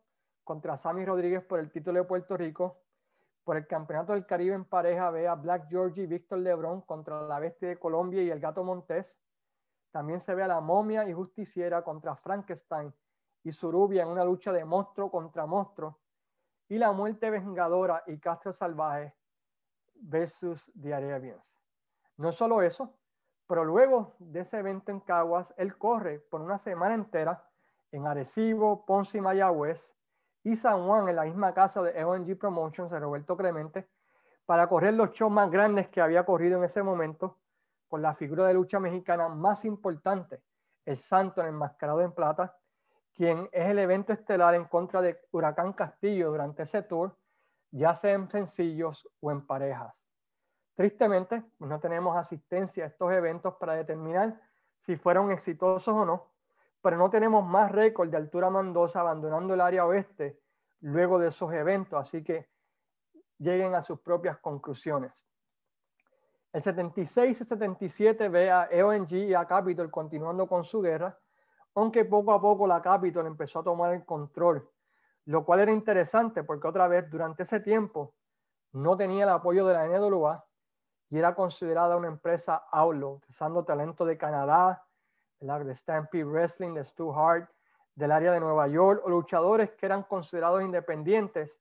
contra 0.50 0.76
Sammy 0.76 1.04
Rodríguez 1.04 1.44
por 1.44 1.60
el 1.60 1.70
título 1.70 2.00
de 2.00 2.04
Puerto 2.04 2.36
Rico, 2.36 2.80
por 3.44 3.56
el 3.56 3.68
Campeonato 3.68 4.14
del 4.14 4.26
Caribe 4.26 4.56
en 4.56 4.64
pareja 4.64 5.08
ve 5.12 5.28
a 5.28 5.36
Black 5.36 5.68
Georgie 5.68 6.02
y 6.02 6.06
Víctor 6.08 6.40
Lebron 6.40 6.80
contra 6.80 7.22
la 7.22 7.38
Bestia 7.38 7.68
de 7.68 7.78
Colombia 7.78 8.20
y 8.20 8.30
el 8.30 8.40
Gato 8.40 8.64
Montés. 8.64 9.16
También 9.92 10.18
se 10.18 10.34
ve 10.34 10.42
a 10.42 10.48
la 10.48 10.60
Momia 10.60 11.08
y 11.08 11.12
Justiciera 11.12 11.84
contra 11.84 12.16
Frankenstein 12.16 12.92
y 13.44 13.52
Surubia 13.52 14.02
en 14.02 14.08
una 14.08 14.24
lucha 14.24 14.50
de 14.50 14.64
monstruo 14.64 15.08
contra 15.08 15.46
monstruo 15.46 16.00
y 16.68 16.78
la 16.78 16.90
muerte 16.90 17.30
vengadora 17.30 18.02
y 18.08 18.18
Castro 18.18 18.52
Salvaje 18.52 19.14
versus 20.00 20.68
The 20.82 20.92
Arabians. 20.92 21.48
No 22.16 22.32
solo 22.32 22.60
eso, 22.60 22.98
pero 23.46 23.64
luego 23.64 24.16
de 24.18 24.40
ese 24.40 24.58
evento 24.58 24.90
en 24.90 24.98
Caguas, 24.98 25.54
él 25.56 25.78
corre 25.78 26.18
por 26.18 26.40
una 26.40 26.58
semana 26.58 26.96
entera 26.96 27.48
en 27.92 28.08
Arecibo, 28.08 28.84
Ponce 28.84 29.18
y 29.18 29.20
Mayagüez 29.20 29.94
y 30.42 30.56
San 30.56 30.86
Juan 30.86 31.08
en 31.08 31.16
la 31.16 31.24
misma 31.24 31.52
casa 31.52 31.82
de 31.82 31.98
EONG 31.98 32.38
Promotions 32.38 32.90
de 32.90 32.98
Roberto 32.98 33.36
Clemente 33.36 33.88
para 34.46 34.68
correr 34.68 34.94
los 34.94 35.12
shows 35.12 35.30
más 35.30 35.50
grandes 35.50 35.88
que 35.88 36.00
había 36.00 36.24
corrido 36.24 36.58
en 36.58 36.64
ese 36.64 36.82
momento 36.82 37.38
con 37.88 38.02
la 38.02 38.14
figura 38.14 38.46
de 38.46 38.54
lucha 38.54 38.80
mexicana 38.80 39.28
más 39.28 39.64
importante, 39.64 40.42
el 40.84 40.96
Santo 40.96 41.40
en 41.42 41.54
el 41.54 42.00
en 42.00 42.12
Plata, 42.12 42.56
quien 43.14 43.48
es 43.52 43.68
el 43.68 43.78
evento 43.78 44.12
estelar 44.12 44.54
en 44.54 44.64
contra 44.64 45.02
de 45.02 45.20
Huracán 45.32 45.72
Castillo 45.72 46.30
durante 46.30 46.62
ese 46.62 46.82
tour, 46.82 47.16
ya 47.70 47.94
sea 47.94 48.14
en 48.14 48.28
sencillos 48.28 49.08
o 49.20 49.30
en 49.30 49.46
parejas. 49.46 49.92
Tristemente, 50.74 51.44
no 51.58 51.78
tenemos 51.80 52.16
asistencia 52.16 52.84
a 52.84 52.86
estos 52.86 53.12
eventos 53.12 53.54
para 53.56 53.74
determinar 53.74 54.40
si 54.78 54.96
fueron 54.96 55.30
exitosos 55.30 55.94
o 55.94 56.06
no, 56.06 56.29
pero 56.82 56.96
no 56.96 57.10
tenemos 57.10 57.46
más 57.46 57.70
récord 57.70 58.08
de 58.10 58.16
altura 58.16 58.50
Mendoza 58.50 59.00
abandonando 59.00 59.54
el 59.54 59.60
área 59.60 59.84
oeste 59.84 60.40
luego 60.80 61.18
de 61.18 61.28
esos 61.28 61.52
eventos, 61.52 62.00
así 62.00 62.24
que 62.24 62.48
lleguen 63.38 63.74
a 63.74 63.82
sus 63.82 64.00
propias 64.00 64.38
conclusiones. 64.38 65.26
El 66.52 66.62
76 66.62 67.30
y 67.30 67.34
77 67.34 68.28
ve 68.28 68.50
a 68.50 68.68
EONG 68.70 69.12
y 69.12 69.34
a 69.34 69.46
Capitol 69.46 69.90
continuando 69.90 70.48
con 70.48 70.64
su 70.64 70.80
guerra, 70.80 71.16
aunque 71.74 72.04
poco 72.04 72.32
a 72.32 72.40
poco 72.40 72.66
la 72.66 72.82
Capitol 72.82 73.26
empezó 73.26 73.60
a 73.60 73.64
tomar 73.64 73.94
el 73.94 74.04
control, 74.04 74.68
lo 75.26 75.44
cual 75.44 75.60
era 75.60 75.72
interesante 75.72 76.42
porque 76.42 76.66
otra 76.66 76.88
vez 76.88 77.08
durante 77.08 77.44
ese 77.44 77.60
tiempo 77.60 78.14
no 78.72 78.96
tenía 78.96 79.24
el 79.24 79.30
apoyo 79.30 79.66
de 79.66 79.74
la 79.74 79.86
NWA 79.86 80.44
y 81.10 81.18
era 81.18 81.34
considerada 81.34 81.96
una 81.96 82.08
empresa 82.08 82.64
outlaw, 82.72 83.20
usando 83.28 83.64
talento 83.64 84.04
de 84.04 84.16
Canadá, 84.16 84.84
de 85.40 85.74
Stampede 85.74 86.24
Wrestling, 86.24 86.74
de 86.74 86.84
Stu 86.84 87.12
Hart, 87.12 87.50
del 87.94 88.12
área 88.12 88.32
de 88.32 88.40
Nueva 88.40 88.68
York, 88.68 89.00
o 89.04 89.08
luchadores 89.08 89.70
que 89.72 89.86
eran 89.86 90.02
considerados 90.02 90.62
independientes 90.62 91.58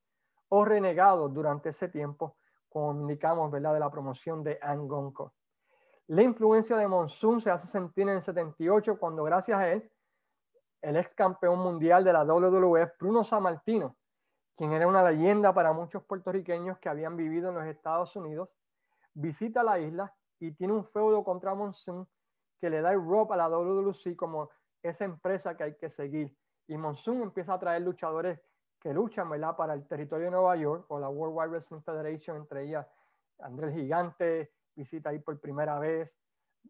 o 0.50 0.66
renegados 0.66 1.34
durante 1.34 1.70
ese 1.70 1.88
tiempo, 1.88 2.36
como 2.68 2.92
indicamos, 2.92 3.50
¿verdad? 3.50 3.74
De 3.74 3.80
la 3.80 3.90
promoción 3.90 4.44
de 4.44 4.60
Angonco. 4.62 5.34
La 6.08 6.24
influencia 6.24 6.76
de 6.76 6.88
Monsoon 6.88 7.40
se 7.40 7.52
hace 7.52 7.68
sentir 7.68 8.04
en 8.04 8.16
el 8.16 8.22
78 8.22 9.00
cuando 9.00 9.24
gracias 9.24 9.58
a 9.58 9.72
él 9.72 9.90
el 10.82 10.98
ex 10.98 11.14
campeón 11.14 11.60
mundial 11.60 12.04
de 12.04 12.14
la 12.14 12.24
WWF, 12.26 12.98
Bruno 13.00 13.24
Sammartino, 13.24 13.96
quien 14.58 14.74
era 14.74 14.88
una 14.88 15.10
leyenda 15.10 15.54
para 15.54 15.72
muchos 15.72 16.04
puertorriqueños 16.04 16.80
que 16.80 16.90
habían 16.90 17.16
vivido 17.16 17.50
en 17.50 17.56
los 17.56 17.66
Estados 17.66 18.16
Unidos, 18.16 18.50
visita 19.14 19.64
la 19.64 19.80
isla 19.80 20.14
y 20.40 20.52
tiene 20.52 20.74
un 20.74 20.86
feudo 20.86 21.24
contra 21.24 21.54
Monsoon 21.54 22.08
que 22.60 22.70
le 22.70 22.82
da 22.82 22.92
el 22.92 23.04
rope 23.04 23.34
a 23.34 23.38
la 23.38 23.50
WWC 23.50 24.16
como 24.16 24.50
esa 24.82 25.06
empresa 25.06 25.56
que 25.56 25.64
hay 25.64 25.76
que 25.76 25.90
seguir. 25.90 26.36
Y 26.68 26.78
Monsoon 26.78 27.22
empieza 27.24 27.54
a 27.54 27.60
traer 27.60 27.82
luchadores 27.82 28.40
que 28.80 28.94
luchan 28.94 29.30
¿verdad? 29.30 29.56
para 29.56 29.74
el 29.74 29.88
territorio 29.88 30.26
de 30.26 30.32
Nueva 30.32 30.56
York 30.56 30.86
o 30.90 31.00
la 31.00 31.10
World 31.10 31.36
Wide 31.38 31.50
Wrestling 31.50 31.82
Federation, 31.82 32.38
entre 32.38 32.64
ellas 32.64 32.88
Andrés 33.40 33.74
Gigante, 33.74 34.54
visita 34.76 35.10
ahí 35.10 35.20
por 35.20 35.40
primera 35.40 35.80
vez. 35.80 36.18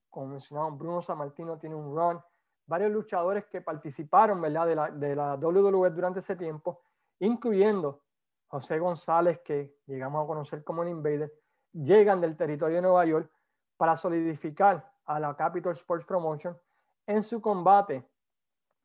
Como 0.09 0.27
mencionamos, 0.27 0.77
Bruno 0.77 1.01
Sammartino 1.01 1.57
tiene 1.59 1.75
un 1.75 1.95
run 1.95 2.21
varios 2.69 2.91
luchadores 2.91 3.45
que 3.45 3.61
participaron 3.61 4.39
¿verdad? 4.39 4.67
De, 4.67 4.75
la, 4.75 4.91
de 4.91 5.15
la 5.15 5.35
WWE 5.35 5.89
durante 5.89 6.19
ese 6.19 6.35
tiempo, 6.35 6.81
incluyendo 7.19 8.03
José 8.47 8.77
González, 8.79 9.39
que 9.43 9.79
llegamos 9.87 10.23
a 10.23 10.27
conocer 10.27 10.63
como 10.63 10.83
el 10.83 10.89
Invader, 10.89 11.33
llegan 11.73 12.21
del 12.21 12.37
territorio 12.37 12.77
de 12.77 12.81
Nueva 12.83 13.05
York 13.05 13.31
para 13.75 13.95
solidificar 13.95 14.91
a 15.09 15.19
la 15.19 15.35
Capital 15.35 15.73
Sports 15.73 16.05
Promotion 16.05 16.55
en 17.07 17.23
su 17.23 17.41
combate 17.41 18.07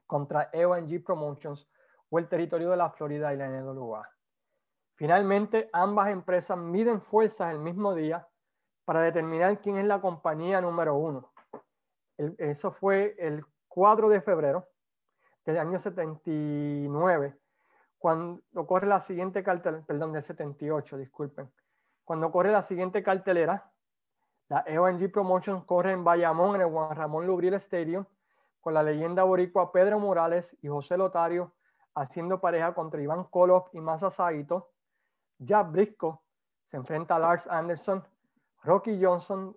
contra 0.07 0.49
EONG 0.53 1.05
Promotions 1.05 1.69
o 2.09 2.19
el 2.19 2.29
territorio 2.29 2.71
de 2.71 2.79
la 2.79 2.91
Florida 2.91 3.35
y 3.35 3.37
la 3.37 3.49
NWA. 3.49 4.09
Finalmente, 4.95 5.69
ambas 5.73 6.09
empresas 6.09 6.57
miden 6.57 7.03
fuerzas 7.03 7.53
el 7.53 7.59
mismo 7.59 7.95
día 7.95 8.27
para 8.87 9.03
determinar 9.03 9.61
quién 9.61 9.77
es 9.77 9.85
la 9.85 10.01
compañía 10.01 10.63
número 10.63 10.95
uno. 10.95 11.31
eso 12.17 12.73
fue 12.73 13.15
el 13.19 13.45
4 13.69 14.09
de 14.09 14.21
febrero 14.23 14.69
del 15.45 15.59
año 15.59 15.79
79, 15.79 17.37
cuando 17.99 18.67
corre 18.67 18.87
la 18.87 19.01
siguiente 19.01 19.43
cartelera, 19.43 19.85
perdón, 19.85 20.13
del 20.13 20.23
78, 20.23 20.97
disculpen, 20.97 21.53
cuando 22.03 22.31
corre 22.33 22.51
la 22.51 22.63
siguiente 22.63 23.03
cartelera, 23.03 23.74
la 24.49 24.63
EONG 24.67 25.11
Promotions 25.11 25.65
corre 25.65 25.93
en 25.93 26.05
Bayamón, 26.05 26.57
en 26.57 26.63
el 26.63 26.71
Juan 26.71 26.95
Ramón 26.95 27.27
Lubril 27.27 27.55
Stadium, 27.55 28.05
con 28.61 28.75
la 28.75 28.83
leyenda 28.83 29.23
boricua 29.23 29.73
Pedro 29.73 29.99
Morales 29.99 30.57
y 30.63 30.69
José 30.69 30.97
Lotario 30.97 31.53
haciendo 31.95 32.41
pareja 32.41 32.75
contra 32.75 33.01
Iván 33.01 33.25
Koloff 33.25 33.69
y 33.73 33.81
Masa 33.81 34.11
Saito. 34.11 34.71
Jack 35.39 35.71
Brisco 35.71 36.23
se 36.67 36.77
enfrenta 36.77 37.17
a 37.17 37.19
Lars 37.19 37.47
Anderson, 37.47 38.05
Rocky 38.63 39.03
Johnson 39.03 39.57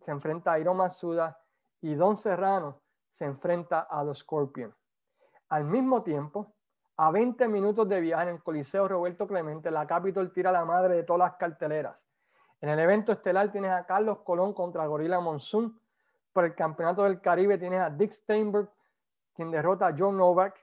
se 0.00 0.10
enfrenta 0.10 0.52
a 0.52 0.58
Hiro 0.58 0.74
Matsuda 0.74 1.38
y 1.80 1.94
Don 1.94 2.16
Serrano 2.16 2.80
se 3.12 3.24
enfrenta 3.24 3.80
a 3.80 4.02
los 4.04 4.18
Scorpion. 4.18 4.74
Al 5.48 5.64
mismo 5.64 6.02
tiempo, 6.02 6.54
a 6.96 7.10
20 7.10 7.48
minutos 7.48 7.88
de 7.88 8.00
viaje 8.00 8.24
en 8.24 8.36
el 8.36 8.42
Coliseo 8.42 8.88
Roberto 8.88 9.26
Clemente, 9.26 9.70
la 9.70 9.86
Capitol 9.86 10.32
tira 10.32 10.52
la 10.52 10.64
madre 10.64 10.94
de 10.96 11.02
todas 11.02 11.30
las 11.30 11.38
carteleras. 11.38 11.96
En 12.64 12.70
el 12.70 12.78
evento 12.78 13.12
estelar 13.12 13.52
tienes 13.52 13.72
a 13.72 13.84
Carlos 13.84 14.20
Colón 14.24 14.54
contra 14.54 14.86
Gorilla 14.86 15.20
Monsoon. 15.20 15.78
Por 16.32 16.46
el 16.46 16.54
Campeonato 16.54 17.02
del 17.02 17.20
Caribe 17.20 17.58
tienes 17.58 17.78
a 17.82 17.90
Dick 17.90 18.10
Steinberg, 18.10 18.70
quien 19.34 19.50
derrota 19.50 19.88
a 19.88 19.94
John 19.94 20.16
Novak. 20.16 20.58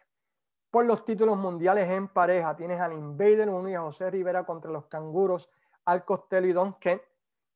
Por 0.72 0.86
los 0.86 1.06
títulos 1.06 1.38
mundiales 1.38 1.88
en 1.92 2.08
pareja 2.08 2.56
tienes 2.56 2.82
al 2.82 2.94
Invader 2.94 3.50
1 3.50 3.70
y 3.70 3.76
a 3.76 3.82
José 3.82 4.10
Rivera 4.10 4.46
contra 4.46 4.72
los 4.72 4.88
Canguros, 4.88 5.48
Al 5.86 6.04
Costello 6.04 6.48
y 6.48 6.54
Don 6.54 6.74
Kent, 6.80 7.04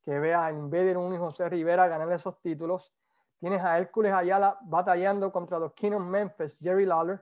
que 0.03 0.19
vea 0.19 0.45
a 0.45 0.51
Invader 0.51 0.95
1 0.95 1.15
y 1.15 1.17
José 1.17 1.49
Rivera 1.49 1.87
ganar 1.87 2.11
esos 2.11 2.39
títulos. 2.39 2.93
Tienes 3.39 3.63
a 3.63 3.79
Hércules 3.79 4.13
Ayala 4.13 4.59
batallando 4.61 5.31
contra 5.31 5.57
los 5.57 5.73
King 5.73 5.93
of 5.93 6.03
Memphis, 6.03 6.55
Jerry 6.61 6.85
Lawler. 6.85 7.19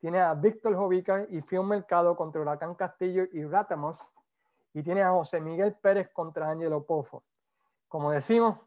Tienes 0.00 0.22
a 0.22 0.34
Víctor 0.34 0.74
Jovica 0.74 1.26
y 1.30 1.42
Phil 1.42 1.62
Mercado 1.62 2.16
contra 2.16 2.40
Huracán 2.40 2.74
Castillo 2.74 3.22
y 3.32 3.44
Ratamos. 3.44 4.15
Y 4.76 4.82
tienes 4.82 5.04
a 5.04 5.12
José 5.12 5.40
Miguel 5.40 5.74
Pérez 5.74 6.10
contra 6.12 6.50
Angelo 6.50 6.84
Pozo. 6.84 7.24
Como 7.88 8.10
decimos, 8.10 8.58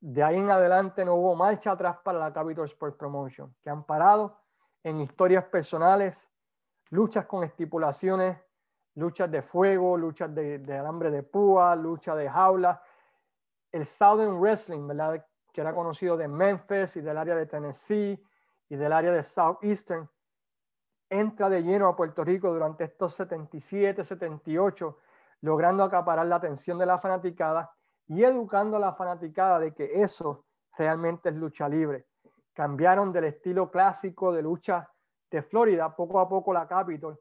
de 0.00 0.22
ahí 0.22 0.36
en 0.36 0.50
adelante 0.50 1.02
no 1.02 1.14
hubo 1.14 1.34
marcha 1.34 1.70
atrás 1.70 1.96
para 2.04 2.18
la 2.18 2.30
Capital 2.30 2.66
Sports 2.66 2.98
Promotion, 2.98 3.56
que 3.62 3.70
han 3.70 3.82
parado 3.84 4.38
en 4.82 5.00
historias 5.00 5.44
personales, 5.44 6.30
luchas 6.90 7.24
con 7.24 7.42
estipulaciones, 7.42 8.36
luchas 8.96 9.30
de 9.30 9.40
fuego, 9.40 9.96
luchas 9.96 10.34
de, 10.34 10.58
de 10.58 10.76
alambre 10.76 11.10
de 11.10 11.22
púa, 11.22 11.74
lucha 11.74 12.14
de 12.14 12.28
jaula. 12.28 12.82
El 13.72 13.86
Southern 13.86 14.38
Wrestling, 14.38 14.86
¿verdad? 14.86 15.24
que 15.54 15.62
era 15.62 15.74
conocido 15.74 16.18
de 16.18 16.28
Memphis 16.28 16.96
y 16.96 17.00
del 17.00 17.16
área 17.16 17.34
de 17.34 17.46
Tennessee 17.46 18.22
y 18.68 18.76
del 18.76 18.92
área 18.92 19.10
de 19.10 19.22
Southeastern, 19.22 20.06
entra 21.08 21.48
de 21.48 21.62
lleno 21.62 21.88
a 21.88 21.96
Puerto 21.96 22.24
Rico 22.24 22.52
durante 22.52 22.84
estos 22.84 23.14
77, 23.14 24.04
78, 24.04 24.98
logrando 25.40 25.84
acaparar 25.84 26.26
la 26.26 26.36
atención 26.36 26.78
de 26.78 26.86
la 26.86 26.98
fanaticada 26.98 27.70
y 28.08 28.22
educando 28.24 28.76
a 28.76 28.80
la 28.80 28.94
fanaticada 28.94 29.58
de 29.58 29.74
que 29.74 30.02
eso 30.02 30.44
realmente 30.76 31.28
es 31.28 31.34
lucha 31.34 31.68
libre. 31.68 32.06
Cambiaron 32.52 33.12
del 33.12 33.24
estilo 33.24 33.70
clásico 33.70 34.32
de 34.32 34.42
lucha 34.42 34.90
de 35.30 35.42
Florida, 35.42 35.94
poco 35.94 36.20
a 36.20 36.28
poco 36.28 36.52
la 36.52 36.66
Capitol 36.66 37.18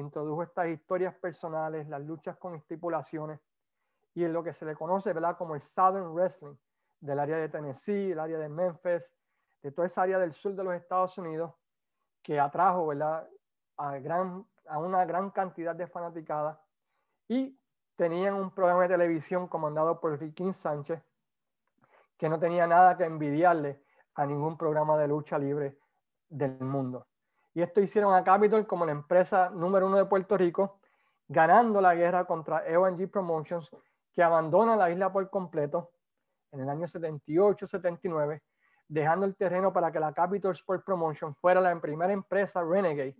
introdujo 0.00 0.42
estas 0.42 0.68
historias 0.68 1.14
personales, 1.16 1.88
las 1.88 2.02
luchas 2.02 2.36
con 2.36 2.54
estipulaciones 2.54 3.40
y 4.14 4.24
en 4.24 4.32
lo 4.32 4.42
que 4.42 4.52
se 4.52 4.64
le 4.64 4.74
conoce 4.74 5.12
¿verdad? 5.12 5.36
como 5.36 5.54
el 5.54 5.60
Southern 5.60 6.12
Wrestling 6.14 6.56
del 7.00 7.18
área 7.18 7.36
de 7.36 7.48
Tennessee, 7.48 8.12
el 8.12 8.18
área 8.18 8.38
de 8.38 8.48
Memphis, 8.48 9.14
de 9.62 9.72
toda 9.72 9.86
esa 9.86 10.02
área 10.02 10.18
del 10.18 10.32
sur 10.32 10.54
de 10.54 10.64
los 10.64 10.74
Estados 10.74 11.18
Unidos 11.18 11.52
que 12.22 12.38
atrajo 12.38 12.86
¿verdad? 12.88 13.28
A, 13.76 14.78
una 14.78 15.04
gran 15.04 15.30
cantidad 15.30 15.74
de 15.74 15.86
fanaticadas 15.86 16.58
y 17.28 17.58
tenían 17.96 18.34
un 18.34 18.50
programa 18.50 18.82
de 18.82 18.88
televisión 18.88 19.46
comandado 19.48 20.00
por 20.00 20.18
Riquín 20.18 20.52
Sánchez 20.52 21.02
que 22.18 22.28
no 22.28 22.38
tenía 22.38 22.66
nada 22.66 22.96
que 22.96 23.04
envidiarle 23.04 23.80
a 24.14 24.26
ningún 24.26 24.58
programa 24.58 24.98
de 24.98 25.06
lucha 25.06 25.38
libre 25.38 25.78
del 26.28 26.58
mundo. 26.60 27.06
Y 27.54 27.62
esto 27.62 27.80
hicieron 27.80 28.14
a 28.14 28.24
Capitol 28.24 28.66
como 28.66 28.84
la 28.84 28.92
empresa 28.92 29.50
número 29.50 29.86
uno 29.86 29.96
de 29.96 30.04
Puerto 30.04 30.36
Rico, 30.36 30.80
ganando 31.28 31.80
la 31.80 31.94
guerra 31.94 32.24
contra 32.24 32.66
EONG 32.66 33.08
Promotions, 33.10 33.70
que 34.12 34.22
abandona 34.22 34.74
la 34.74 34.90
isla 34.90 35.12
por 35.12 35.30
completo 35.30 35.92
en 36.50 36.60
el 36.60 36.68
año 36.68 36.86
78-79, 36.86 38.42
dejando 38.88 39.26
el 39.26 39.36
terreno 39.36 39.72
para 39.72 39.92
que 39.92 40.00
la 40.00 40.12
Capitol 40.12 40.52
Sport 40.54 40.84
Promotion 40.84 41.34
fuera 41.36 41.60
la 41.60 41.78
primera 41.80 42.12
empresa 42.12 42.62
Renegade 42.62 43.16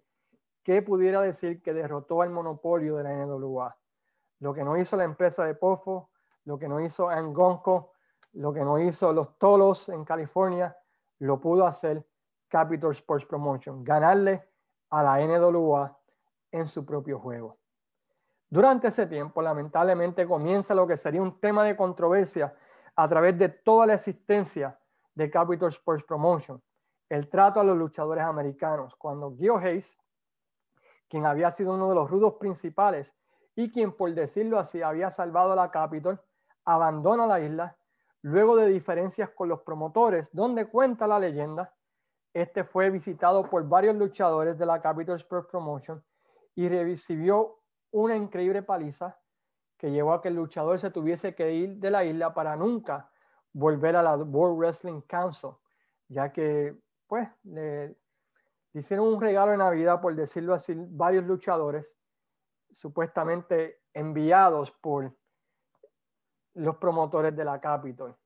que 0.64 0.82
pudiera 0.82 1.22
decir 1.22 1.62
que 1.62 1.72
derrotó 1.72 2.20
al 2.20 2.30
monopolio 2.30 2.96
de 2.96 3.04
la 3.04 3.24
NWA. 3.24 3.76
Lo 4.40 4.54
que 4.54 4.64
no 4.64 4.76
hizo 4.76 4.96
la 4.96 5.04
empresa 5.04 5.44
de 5.44 5.54
Pofo, 5.54 6.10
lo 6.44 6.58
que 6.58 6.68
no 6.68 6.80
hizo 6.80 7.08
Angonco, 7.08 7.92
lo 8.32 8.52
que 8.52 8.60
no 8.60 8.78
hizo 8.78 9.12
los 9.12 9.36
Tolos 9.38 9.88
en 9.88 10.04
California, 10.04 10.76
lo 11.18 11.40
pudo 11.40 11.66
hacer 11.66 12.06
Capitol 12.48 12.92
Sports 12.92 13.26
Promotion, 13.26 13.82
ganarle 13.82 14.48
a 14.90 15.02
la 15.02 15.18
NWA 15.20 15.98
en 16.52 16.66
su 16.66 16.84
propio 16.84 17.18
juego. 17.18 17.58
Durante 18.48 18.88
ese 18.88 19.06
tiempo, 19.06 19.42
lamentablemente, 19.42 20.26
comienza 20.26 20.74
lo 20.74 20.86
que 20.86 20.96
sería 20.96 21.20
un 21.20 21.38
tema 21.38 21.64
de 21.64 21.76
controversia 21.76 22.54
a 22.96 23.08
través 23.08 23.36
de 23.38 23.50
toda 23.50 23.86
la 23.86 23.94
existencia 23.94 24.78
de 25.14 25.30
Capitol 25.30 25.68
Sports 25.70 26.04
Promotion, 26.04 26.62
el 27.08 27.28
trato 27.28 27.60
a 27.60 27.64
los 27.64 27.76
luchadores 27.76 28.24
americanos, 28.24 28.94
cuando 28.96 29.34
Gio 29.36 29.58
Hayes, 29.58 29.98
quien 31.08 31.26
había 31.26 31.50
sido 31.50 31.74
uno 31.74 31.88
de 31.88 31.94
los 31.94 32.10
rudos 32.10 32.34
principales 32.34 33.14
y 33.58 33.72
quien, 33.72 33.90
por 33.90 34.14
decirlo 34.14 34.60
así, 34.60 34.82
había 34.82 35.10
salvado 35.10 35.50
a 35.50 35.56
la 35.56 35.72
Capitol, 35.72 36.20
abandona 36.64 37.26
la 37.26 37.40
isla. 37.40 37.76
Luego 38.22 38.54
de 38.54 38.68
diferencias 38.68 39.30
con 39.30 39.48
los 39.48 39.62
promotores, 39.62 40.30
donde 40.32 40.66
cuenta 40.66 41.08
la 41.08 41.18
leyenda, 41.18 41.74
este 42.32 42.62
fue 42.62 42.88
visitado 42.90 43.50
por 43.50 43.68
varios 43.68 43.96
luchadores 43.96 44.56
de 44.58 44.64
la 44.64 44.80
Capitol 44.80 45.16
Sports 45.16 45.48
Promotion 45.50 46.00
y 46.54 46.68
recibió 46.68 47.58
una 47.90 48.14
increíble 48.14 48.62
paliza 48.62 49.18
que 49.76 49.90
llevó 49.90 50.12
a 50.12 50.22
que 50.22 50.28
el 50.28 50.36
luchador 50.36 50.78
se 50.78 50.92
tuviese 50.92 51.34
que 51.34 51.52
ir 51.52 51.78
de 51.78 51.90
la 51.90 52.04
isla 52.04 52.32
para 52.32 52.54
nunca 52.54 53.10
volver 53.52 53.96
a 53.96 54.04
la 54.04 54.14
World 54.18 54.56
Wrestling 54.56 55.00
Council, 55.00 55.50
ya 56.06 56.32
que 56.32 56.76
pues 57.08 57.28
le, 57.42 57.96
hicieron 58.72 59.08
un 59.08 59.20
regalo 59.20 59.50
de 59.50 59.58
Navidad, 59.58 60.00
por 60.00 60.14
decirlo 60.14 60.54
así, 60.54 60.74
varios 60.76 61.24
luchadores 61.24 61.97
supuestamente 62.78 63.82
enviados 63.92 64.70
por 64.70 65.12
los 66.54 66.76
promotores 66.76 67.34
de 67.34 67.44
la 67.44 67.60
Capitol. 67.60 68.16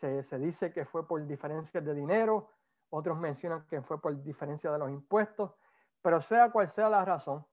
Se, 0.00 0.24
se, 0.24 0.38
dice 0.38 0.72
que 0.72 0.84
fue 0.84 1.06
por 1.06 1.24
diferencias 1.24 1.84
de 1.84 1.94
dinero, 1.94 2.50
otros 2.90 3.16
mencionan 3.16 3.64
que 3.68 3.82
fue 3.82 4.00
por 4.00 4.20
diferencia 4.22 4.72
de 4.72 4.78
los 4.78 4.90
impuestos, 4.90 5.52
pero 6.02 6.20
sea 6.20 6.50
cual 6.50 6.68
sea 6.68 6.90
la 6.90 7.04
razón, 7.04 7.46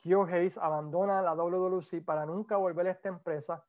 Kyo 0.00 0.24
Hayes 0.24 0.58
abandona 0.58 1.22
la 1.22 1.34
WWC 1.34 2.04
para 2.04 2.26
nunca 2.26 2.56
volver 2.56 2.88
a 2.88 2.92
esta 2.92 3.08
empresa 3.08 3.64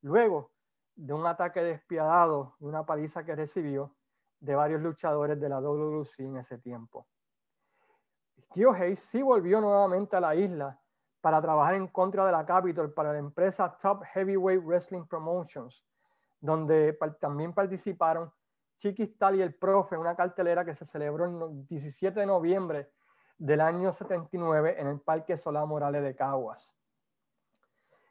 luego 0.00 0.50
de 0.96 1.12
un 1.12 1.26
ataque 1.26 1.62
despiadado 1.62 2.56
y 2.58 2.64
una 2.64 2.84
paliza 2.84 3.24
que 3.24 3.36
recibió 3.36 3.94
de 4.40 4.56
varios 4.56 4.80
luchadores 4.80 5.38
de 5.38 5.48
la 5.48 5.60
WWC 5.60 6.20
en 6.20 6.38
ese 6.38 6.58
tiempo. 6.58 7.06
Kyo 8.52 8.72
Hayes 8.72 8.98
sí 8.98 9.22
volvió 9.22 9.60
nuevamente 9.60 10.16
a 10.16 10.20
la 10.20 10.34
isla 10.34 10.80
para 11.24 11.40
trabajar 11.40 11.76
en 11.76 11.88
contra 11.88 12.26
de 12.26 12.32
la 12.32 12.44
Capitol 12.44 12.92
para 12.92 13.14
la 13.14 13.18
empresa 13.18 13.74
Top 13.80 14.02
Heavyweight 14.12 14.62
Wrestling 14.62 15.06
Promotions, 15.06 15.82
donde 16.38 16.98
también 17.18 17.54
participaron 17.54 18.30
Chiquistal 18.76 19.36
y 19.36 19.40
el 19.40 19.54
Profe, 19.54 19.96
una 19.96 20.14
cartelera 20.14 20.66
que 20.66 20.74
se 20.74 20.84
celebró 20.84 21.24
el 21.24 21.66
17 21.66 22.20
de 22.20 22.26
noviembre 22.26 22.90
del 23.38 23.62
año 23.62 23.90
79 23.90 24.76
en 24.78 24.86
el 24.86 25.00
Parque 25.00 25.38
Solá 25.38 25.64
Morales 25.64 26.02
de 26.02 26.14
Caguas. 26.14 26.76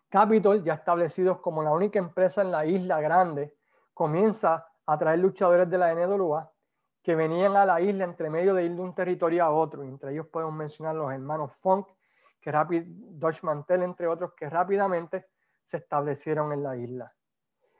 Capitol, 0.10 0.63
ya 0.63 0.73
establecidos 0.73 1.38
como 1.38 1.62
la 1.62 1.69
única 1.69 1.99
empresa 1.99 2.41
en 2.41 2.49
la 2.49 2.65
isla 2.65 2.99
grande, 2.99 3.56
comienza 3.93 4.67
a 4.88 4.97
traer 4.97 5.19
luchadores 5.19 5.69
de 5.69 5.78
la 5.78 5.93
NWA 5.93 6.52
que 7.04 7.13
venían 7.13 7.58
a 7.58 7.65
la 7.67 7.80
isla 7.80 8.06
entre 8.06 8.32
medio 8.32 8.56
de 8.56 8.65
ir 8.65 8.76
de 8.76 8.82
un 8.82 8.95
territorio 8.95 9.43
a 9.43 9.52
otro. 9.52 9.84
Entre 9.84 10.13
ellos 10.13 10.26
podemos 10.26 10.56
mencionar 10.56 10.95
los 10.95 11.12
hermanos 11.12 11.52
Funk, 11.62 11.86
que 12.43 12.51
rápido, 12.51 12.86
Dodge 12.88 13.41
Mantel, 13.43 13.84
entre 13.84 14.06
otros, 14.06 14.34
que 14.34 14.49
rápidamente 14.49 15.27
se 15.63 15.77
establecieron 15.77 16.51
en 16.51 16.62
la 16.62 16.75
isla. 16.75 17.13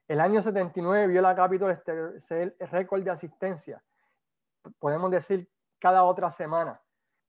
El 0.08 0.22
año 0.22 0.42
79 0.42 1.08
vio 1.08 1.22
la 1.22 1.36
Capitol 1.36 1.78
ser 2.20 2.56
récord 2.72 3.04
de 3.04 3.12
asistencia, 3.12 3.84
podemos 4.80 5.12
decir 5.12 5.50
cada 5.80 6.04
otra 6.04 6.30
semana, 6.30 6.82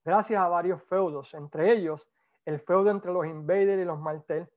gracias 0.05 0.41
a 0.41 0.49
varios 0.49 0.81
feudos, 0.85 1.35
entre 1.35 1.73
ellos 1.73 2.09
el 2.45 2.61
feudo 2.61 2.91
entre 2.91 3.13
los 3.13 3.27
Invaders 3.27 3.83
y 3.83 3.85
los 3.85 3.99
Martel, 3.99 4.49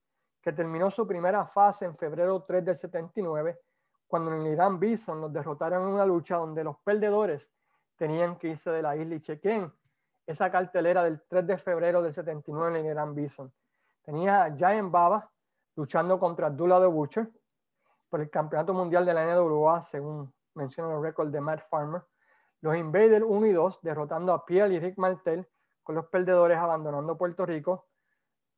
que 0.42 0.54
terminó 0.54 0.92
su 0.92 1.08
primera 1.08 1.46
fase 1.48 1.86
en 1.86 1.98
febrero 1.98 2.44
3 2.44 2.64
del 2.64 2.78
79, 2.78 3.60
cuando 4.08 4.34
en 4.34 4.42
el 4.42 4.54
Irán 4.54 4.80
Bison 4.80 5.20
los 5.20 5.34
derrotaron 5.34 5.84
en 5.84 5.94
una 5.94 6.06
lucha 6.06 6.38
donde 6.38 6.64
los 6.64 6.78
perdedores 6.84 7.50
tenían 7.96 8.38
que 8.38 8.50
irse 8.50 8.70
de 8.70 8.82
la 8.82 8.96
isla 8.96 9.16
y 9.16 9.22
chequen 9.22 9.74
esa 10.28 10.52
cartelera 10.52 11.04
del 11.04 11.22
3 11.28 11.48
de 11.48 11.58
febrero 11.58 12.02
del 12.02 12.14
79 12.14 12.80
en 12.80 12.86
el 12.86 12.92
Irán 12.92 13.16
Bison. 13.16 13.52
Tenía 14.04 14.44
a 14.44 14.56
Giant 14.56 14.92
Baba 14.92 15.32
luchando 15.76 16.20
contra 16.20 16.48
Abdullah 16.48 16.82
the 16.82 16.86
Butcher 16.86 17.32
por 18.10 18.22
el 18.22 18.30
campeonato 18.30 18.74
mundial 18.74 19.06
de 19.06 19.14
la 19.14 19.26
NWA, 19.26 19.82
según 19.82 20.32
menciona 20.54 20.94
el 20.94 21.02
récord 21.02 21.30
de 21.30 21.42
Matt 21.42 21.68
Farmer. 21.70 22.04
Los 22.62 22.76
Invaders 22.76 23.26
1 23.28 23.48
y 23.48 23.54
2 23.54 23.80
derrotando 23.82 24.34
a 24.34 24.46
Pierre 24.46 24.74
y 24.74 24.80
Rick 24.80 24.98
Martel 24.98 25.48
con 25.84 25.96
los 25.96 26.08
perdedores 26.08 26.58
abandonando 26.58 27.18
Puerto 27.18 27.46
Rico. 27.46 27.88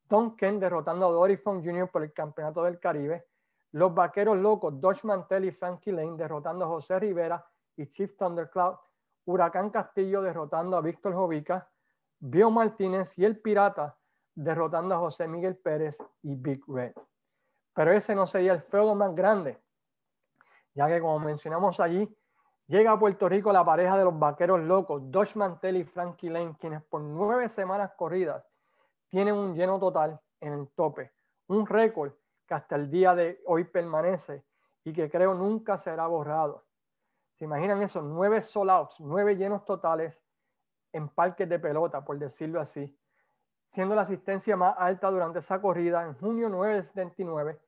Don 0.06 0.36
Ken 0.36 0.60
derrotando 0.60 1.08
a 1.08 1.12
Dory 1.12 1.38
Funk 1.38 1.64
Jr. 1.64 1.90
por 1.90 2.04
el 2.04 2.14
campeonato 2.14 2.64
del 2.64 2.80
Caribe. 2.80 3.28
Los 3.72 3.94
Vaqueros 3.94 4.38
Locos, 4.38 4.80
Dodge 4.82 5.04
Mantel 5.04 5.46
y 5.46 5.52
Frankie 5.52 5.92
Lane 5.92 6.18
derrotando 6.18 6.66
a 6.66 6.68
José 6.70 6.98
Rivera 7.00 7.46
y 7.76 7.88
Chief 7.92 8.18
Thundercloud. 8.18 8.76
Huracán 9.26 9.70
Castillo 9.70 10.22
derrotando 10.22 10.78
a 10.78 10.82
Víctor 10.82 11.14
Jovica. 11.14 11.70
Bio 12.22 12.52
Martínez 12.52 13.18
y 13.18 13.24
el 13.24 13.40
Pirata 13.40 13.98
derrotando 14.36 14.94
a 14.94 15.00
José 15.00 15.28
Miguel 15.28 15.56
Pérez 15.56 15.98
y 16.22 16.36
Big 16.36 16.62
Red. 16.68 16.94
Pero 17.74 17.92
ese 17.92 18.14
no 18.14 18.28
sería 18.28 18.52
el 18.52 18.62
feudo 18.62 18.94
más 18.94 19.16
grande, 19.16 19.58
ya 20.74 20.88
que 20.88 21.00
como 21.00 21.20
mencionamos 21.20 21.80
allí, 21.80 22.14
llega 22.68 22.92
a 22.92 23.00
Puerto 23.00 23.30
Rico 23.30 23.54
la 23.54 23.64
pareja 23.64 23.98
de 23.98 24.04
los 24.04 24.20
vaqueros 24.20 24.60
locos, 24.60 25.02
Dodge 25.10 25.38
Mantel 25.38 25.78
y 25.78 25.86
Frankie 25.86 26.30
Lane, 26.30 26.58
quienes 26.60 26.84
por 26.84 27.02
nueve 27.02 27.48
semanas 27.48 27.92
corridas 27.96 28.46
tienen 29.08 29.36
un 29.36 29.56
lleno 29.56 29.80
total 29.80 30.20
en 30.42 30.54
el 30.54 30.68
tope, 30.76 31.14
un 31.48 31.66
récord 31.66 32.12
que 32.46 32.54
hasta 32.54 32.76
el 32.76 32.92
día 32.92 33.16
de 33.16 33.42
hoy 33.46 33.64
permanece 33.64 34.44
y 34.84 34.92
que 34.92 35.10
creo 35.10 35.34
nunca 35.34 35.78
será 35.78 36.06
borrado. 36.08 36.66
¿Se 37.40 37.46
imaginan 37.46 37.82
eso? 37.82 38.02
Nueve 38.02 38.42
sold 38.44 38.90
nueve 39.00 39.36
llenos 39.36 39.66
totales 39.66 40.22
en 40.92 41.10
parques 41.10 41.50
de 41.50 41.58
pelota, 41.58 42.06
por 42.06 42.20
decirlo 42.20 42.62
así 42.62 42.96
siendo 43.72 43.96
la 43.96 44.02
asistencia 44.02 44.58
más 44.58 44.76
alta 44.78 45.10
durante 45.10 45.40
esa 45.40 45.62
corrida 45.62 46.04
en 46.04 46.16
junio 46.16 46.50
9 46.50 46.76
de 46.76 46.84
79, 46.84 47.62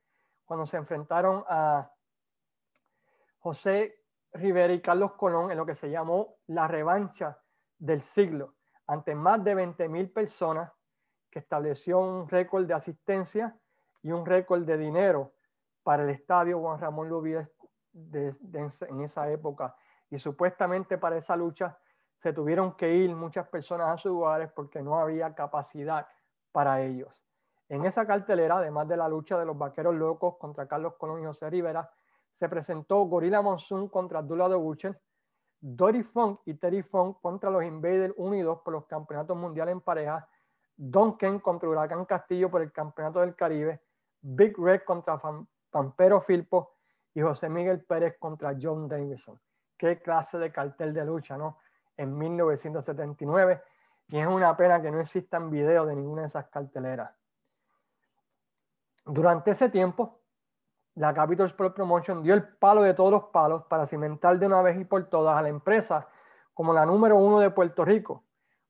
cuando 0.44 0.66
se 0.66 0.76
enfrentaron 0.76 1.44
a 1.48 1.90
José 3.38 4.00
Rivera 4.32 4.72
y 4.72 4.80
Carlos 4.80 5.12
Colón 5.12 5.50
en 5.50 5.58
lo 5.58 5.66
que 5.66 5.74
se 5.74 5.90
llamó 5.90 6.38
la 6.46 6.66
revancha 6.66 7.38
del 7.78 8.00
siglo, 8.00 8.54
ante 8.86 9.14
más 9.14 9.42
de 9.44 9.54
20 9.54 9.88
mil 9.88 10.10
personas, 10.10 10.72
que 11.30 11.38
estableció 11.38 11.98
un 11.98 12.28
récord 12.28 12.66
de 12.66 12.74
asistencia 12.74 13.56
y 14.02 14.10
un 14.10 14.26
récord 14.26 14.64
de 14.64 14.76
dinero 14.76 15.32
para 15.82 16.02
el 16.02 16.10
estadio 16.10 16.60
Juan 16.60 16.80
Ramón 16.80 17.08
En 17.94 19.00
esa 19.00 19.30
época. 19.30 19.74
Y 20.10 20.18
supuestamente 20.18 20.98
para 20.98 21.16
esa 21.16 21.36
lucha 21.36 21.78
se 22.18 22.32
tuvieron 22.32 22.76
que 22.76 22.94
ir 22.94 23.14
muchas 23.14 23.48
personas 23.48 23.88
a 23.88 23.98
sus 23.98 24.12
lugares 24.12 24.50
porque 24.54 24.82
no 24.82 24.98
había 24.98 25.34
capacidad 25.34 26.06
para 26.52 26.82
ellos. 26.82 27.12
En 27.68 27.84
esa 27.84 28.06
cartelera, 28.06 28.58
además 28.58 28.86
de 28.88 28.96
la 28.96 29.08
lucha 29.08 29.38
de 29.38 29.46
los 29.46 29.56
vaqueros 29.56 29.94
locos 29.94 30.36
contra 30.36 30.68
Carlos 30.68 30.94
Colón 30.98 31.22
y 31.22 31.24
José 31.24 31.48
Rivera, 31.50 31.90
se 32.34 32.48
presentó 32.48 33.02
Gorilla 33.04 33.40
Monsoon 33.40 33.88
contra 33.88 34.18
Abdullah 34.18 34.48
de 34.48 34.56
Butcher, 34.56 35.00
Dory 35.60 36.02
Funk 36.02 36.40
y 36.44 36.54
Terry 36.54 36.82
Funk 36.82 37.20
contra 37.20 37.50
los 37.50 37.64
Invaders 37.64 38.14
unidos 38.16 38.60
por 38.64 38.74
los 38.74 38.86
campeonatos 38.86 39.36
mundiales 39.36 39.72
en 39.72 39.80
pareja, 39.80 40.28
Don 40.76 41.16
Ken 41.16 41.38
contra 41.38 41.68
Huracán 41.68 42.04
Castillo 42.04 42.50
por 42.50 42.62
el 42.62 42.72
campeonato 42.72 43.20
del 43.20 43.34
Caribe, 43.34 43.80
Big 44.20 44.56
Red 44.58 44.82
contra 44.82 45.20
Pampero 45.70 46.20
Filpo 46.20 46.76
y 47.14 47.20
José 47.20 47.48
Miguel 47.48 47.84
Pérez 47.84 48.16
contra 48.18 48.56
John 48.60 48.88
Davidson. 48.88 49.38
Qué 49.76 50.00
clase 50.00 50.38
de 50.38 50.52
cartel 50.52 50.94
de 50.94 51.04
lucha, 51.04 51.36
¿no? 51.36 51.58
en 51.96 52.16
1979 52.16 53.62
y 54.08 54.18
es 54.18 54.26
una 54.26 54.56
pena 54.56 54.80
que 54.82 54.90
no 54.90 55.00
existan 55.00 55.50
videos 55.50 55.86
de 55.86 55.96
ninguna 55.96 56.22
de 56.22 56.28
esas 56.28 56.48
carteleras. 56.48 57.10
Durante 59.04 59.52
ese 59.52 59.68
tiempo, 59.68 60.20
la 60.94 61.14
Capital 61.14 61.46
Sport 61.46 61.74
Promotion 61.74 62.22
dio 62.22 62.34
el 62.34 62.46
palo 62.46 62.82
de 62.82 62.94
todos 62.94 63.10
los 63.10 63.24
palos 63.24 63.64
para 63.64 63.86
cimentar 63.86 64.38
de 64.38 64.46
una 64.46 64.60
vez 64.62 64.78
y 64.78 64.84
por 64.84 65.08
todas 65.08 65.36
a 65.36 65.42
la 65.42 65.48
empresa 65.48 66.06
como 66.52 66.72
la 66.72 66.84
número 66.84 67.16
uno 67.16 67.40
de 67.40 67.50
Puerto 67.50 67.84
Rico, 67.84 68.24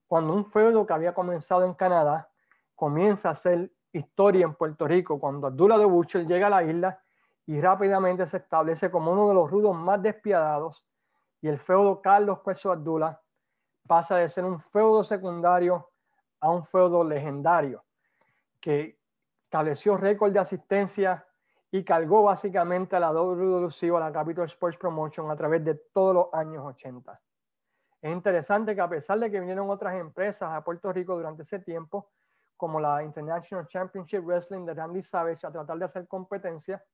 cuando 0.06 0.32
un 0.32 0.46
feudo 0.46 0.86
que 0.86 0.92
había 0.92 1.12
comenzado 1.12 1.64
en 1.64 1.74
Canadá 1.74 2.30
comienza 2.76 3.28
a 3.28 3.32
hacer 3.32 3.72
historia 3.92 4.46
en 4.46 4.54
Puerto 4.54 4.86
Rico, 4.86 5.18
cuando 5.18 5.48
Abdullah 5.48 5.78
de 5.78 5.84
Butcher 5.84 6.26
llega 6.26 6.46
a 6.46 6.50
la 6.50 6.62
isla 6.62 7.02
y 7.46 7.60
rápidamente 7.60 8.26
se 8.26 8.38
establece 8.38 8.90
como 8.90 9.12
uno 9.12 9.28
de 9.28 9.34
los 9.34 9.50
rudos 9.50 9.76
más 9.76 10.00
despiadados 10.02 10.84
y 11.40 11.48
el 11.48 11.58
feudo 11.58 12.00
Carlos 12.00 12.40
Cueso 12.40 12.70
Abdullah 12.70 13.20
pasa 13.86 14.16
de 14.16 14.28
ser 14.28 14.44
un 14.44 14.60
feudo 14.60 15.02
secundario 15.02 15.90
a 16.40 16.50
un 16.50 16.64
feudo 16.64 17.02
legendario 17.02 17.84
que 18.60 18.98
estableció 19.44 19.96
récord 19.96 20.32
de 20.32 20.38
asistencia 20.38 21.26
y 21.70 21.84
cargó 21.84 22.22
básicamente 22.22 22.96
a 22.96 23.00
la 23.00 23.12
WWE 23.12 23.96
a 23.96 24.00
la 24.00 24.12
Capital 24.12 24.44
Sports 24.44 24.76
Promotion 24.76 25.30
a 25.30 25.36
través 25.36 25.64
de 25.64 25.74
todos 25.92 26.14
los 26.14 26.34
años 26.34 26.64
80. 26.64 27.20
Es 28.02 28.12
interesante 28.12 28.74
que 28.74 28.80
a 28.80 28.88
pesar 28.88 29.18
de 29.18 29.30
que 29.30 29.40
vinieron 29.40 29.70
otras 29.70 29.94
empresas 29.94 30.50
a 30.52 30.62
Puerto 30.62 30.92
Rico 30.92 31.16
durante 31.16 31.42
ese 31.42 31.60
tiempo, 31.60 32.10
como 32.56 32.78
la 32.78 33.02
International 33.02 33.66
Championship 33.66 34.22
Wrestling 34.24 34.66
de 34.66 34.74
Randy 34.74 35.02
Savage, 35.02 35.46
a 35.46 35.50
tratar 35.50 35.78
de 35.78 35.84
hacer 35.84 36.06
competencia, 36.06 36.84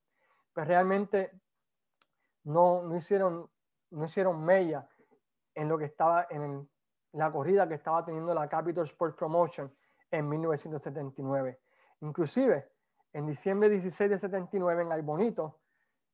pues 0.58 0.66
realmente 0.66 1.30
no, 2.42 2.82
no 2.82 2.96
hicieron 2.96 3.48
no 3.90 4.04
hicieron 4.06 4.44
mella 4.44 4.88
en 5.54 5.68
lo 5.68 5.78
que 5.78 5.84
estaba 5.84 6.26
en 6.30 6.68
la 7.12 7.30
corrida 7.30 7.68
que 7.68 7.74
estaba 7.74 8.04
teniendo 8.04 8.34
la 8.34 8.48
Capital 8.48 8.84
Sports 8.86 9.14
Promotion 9.16 9.72
en 10.10 10.28
1979. 10.28 11.60
Inclusive, 12.00 12.72
en 13.12 13.26
diciembre 13.26 13.68
16 13.68 14.10
de 14.10 14.18
79 14.18 14.82
en 14.82 14.90
Albonito, 14.90 15.60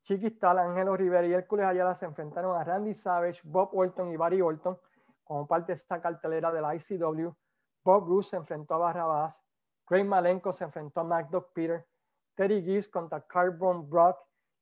Chiquistal, 0.02 0.58
Ángelo 0.58 0.94
Rivera 0.94 1.26
y 1.26 1.32
Hércules 1.32 1.64
Ayala 1.64 1.94
se 1.94 2.04
enfrentaron 2.04 2.54
a 2.54 2.64
Randy 2.64 2.92
Savage, 2.92 3.40
Bob 3.44 3.70
Orton 3.72 4.12
y 4.12 4.18
Barry 4.18 4.42
Orton 4.42 4.78
como 5.24 5.46
parte 5.46 5.68
de 5.68 5.78
esta 5.78 6.02
cartelera 6.02 6.52
de 6.52 6.60
la 6.60 6.74
ICW. 6.74 7.34
Bob 7.82 8.04
Bruce 8.04 8.28
se 8.28 8.36
enfrentó 8.36 8.74
a 8.74 8.78
Barrabás, 8.78 9.42
Craig 9.86 10.04
Malenko 10.04 10.52
se 10.52 10.64
enfrentó 10.64 11.00
a 11.00 11.04
MacDoc 11.04 11.50
Peter, 11.54 11.86
Terry 12.34 12.62
Gibbs 12.62 12.88
contra 12.88 13.22
Carbon 13.22 13.88
Brock 13.88 14.18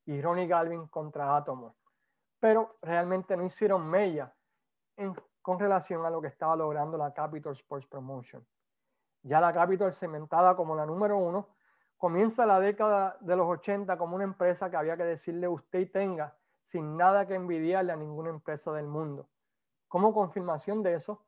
y 0.07 0.21
Ronnie 0.21 0.47
Galvin 0.47 0.87
contra 0.87 1.37
Atomo 1.37 1.77
pero 2.43 2.75
realmente 2.83 3.37
no 3.37 3.45
hicieron 3.45 3.88
mella 3.88 4.35
con 5.41 5.61
relación 5.61 6.05
a 6.05 6.11
lo 6.11 6.21
que 6.21 6.27
estaba 6.27 6.57
logrando 6.57 6.99
la 6.99 7.15
Capital 7.15 7.53
Sports 7.53 7.87
Promotion. 7.87 8.45
Ya 9.23 9.41
la 9.41 9.53
Capital, 9.53 9.95
cementada 9.95 10.57
como 10.57 10.75
la 10.75 10.85
número 10.85 11.19
uno, 11.19 11.51
comienza 11.97 12.45
la 12.45 12.59
década 12.59 13.17
de 13.21 13.37
los 13.37 13.47
80 13.47 13.97
como 13.97 14.17
una 14.17 14.25
empresa 14.25 14.69
que 14.69 14.77
había 14.77 14.97
que 14.97 15.05
decirle 15.05 15.46
usted 15.46 15.79
y 15.79 15.87
tenga 15.87 16.37
sin 16.65 16.96
nada 16.96 17.29
que 17.29 17.37
envidiarle 17.37 17.92
a 17.92 17.96
ninguna 17.96 18.31
empresa 18.31 18.73
del 18.73 18.88
mundo. 18.88 19.29
Como 19.87 20.13
confirmación 20.13 20.83
de 20.83 20.94
eso, 20.94 21.25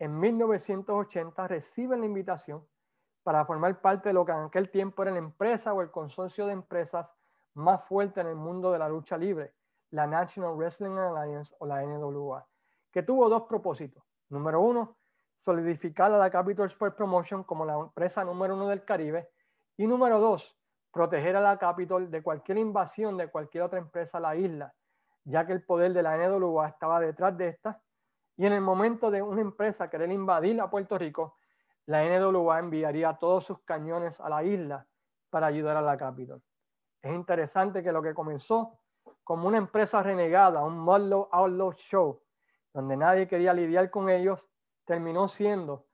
en 0.00 0.18
1980 0.18 1.46
reciben 1.46 2.00
la 2.00 2.06
invitación 2.06 2.66
para 3.22 3.44
formar 3.44 3.80
parte 3.80 4.08
de 4.08 4.14
lo 4.14 4.26
que 4.26 4.32
en 4.32 4.46
aquel 4.46 4.68
tiempo 4.68 5.04
era 5.04 5.12
la 5.12 5.18
empresa 5.18 5.72
o 5.72 5.80
el 5.80 5.92
consorcio 5.92 6.44
de 6.46 6.54
empresas 6.54 7.16
más 7.56 7.82
fuerte 7.84 8.20
en 8.20 8.26
el 8.26 8.36
mundo 8.36 8.70
de 8.70 8.78
la 8.78 8.88
lucha 8.88 9.16
libre, 9.16 9.54
la 9.90 10.06
National 10.06 10.56
Wrestling 10.56 10.96
Alliance 10.96 11.54
o 11.58 11.66
la 11.66 11.82
NWA, 11.82 12.46
que 12.92 13.02
tuvo 13.02 13.28
dos 13.28 13.42
propósitos. 13.44 14.04
Número 14.28 14.60
uno, 14.60 14.96
solidificar 15.38 16.12
a 16.12 16.18
la 16.18 16.30
Capital 16.30 16.66
Sports 16.66 16.96
Promotion 16.96 17.44
como 17.44 17.64
la 17.64 17.74
empresa 17.74 18.24
número 18.24 18.54
uno 18.54 18.68
del 18.68 18.84
Caribe. 18.84 19.30
Y 19.76 19.86
número 19.86 20.20
dos, 20.20 20.56
proteger 20.90 21.36
a 21.36 21.40
la 21.40 21.58
Capital 21.58 22.10
de 22.10 22.22
cualquier 22.22 22.58
invasión 22.58 23.16
de 23.16 23.28
cualquier 23.28 23.64
otra 23.64 23.78
empresa 23.78 24.18
a 24.18 24.22
la 24.22 24.36
isla, 24.36 24.74
ya 25.24 25.46
que 25.46 25.52
el 25.52 25.64
poder 25.64 25.92
de 25.92 26.02
la 26.02 26.16
NWA 26.16 26.68
estaba 26.68 27.00
detrás 27.00 27.36
de 27.38 27.48
esta. 27.48 27.80
Y 28.36 28.44
en 28.44 28.52
el 28.52 28.60
momento 28.60 29.10
de 29.10 29.22
una 29.22 29.40
empresa 29.40 29.88
querer 29.88 30.10
invadir 30.12 30.60
a 30.60 30.68
Puerto 30.68 30.98
Rico, 30.98 31.36
la 31.86 32.04
NWA 32.04 32.58
enviaría 32.58 33.14
todos 33.14 33.44
sus 33.44 33.60
cañones 33.60 34.20
a 34.20 34.28
la 34.28 34.44
isla 34.44 34.86
para 35.30 35.46
ayudar 35.46 35.76
a 35.76 35.82
la 35.82 35.96
Capital. 35.96 36.42
Es 37.06 37.14
interesante 37.14 37.84
que 37.84 37.92
lo 37.92 38.02
que 38.02 38.12
comenzó 38.14 38.80
como 39.22 39.46
una 39.46 39.58
empresa 39.58 40.02
renegada, 40.02 40.64
un 40.64 40.76
modelo 40.76 41.28
Outlaw 41.30 41.72
Show, 41.74 42.20
donde 42.74 42.96
nadie 42.96 43.28
quería 43.28 43.52
lidiar 43.52 43.90
con 43.90 44.10
ellos, 44.10 44.44
terminó 44.84 45.28
siendo 45.28 45.86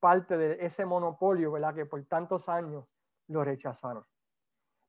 parte 0.00 0.36
de 0.36 0.66
ese 0.66 0.84
monopolio, 0.84 1.52
¿verdad? 1.52 1.72
Que 1.72 1.86
por 1.86 2.04
tantos 2.06 2.48
años 2.48 2.84
lo 3.28 3.44
rechazaron. 3.44 4.04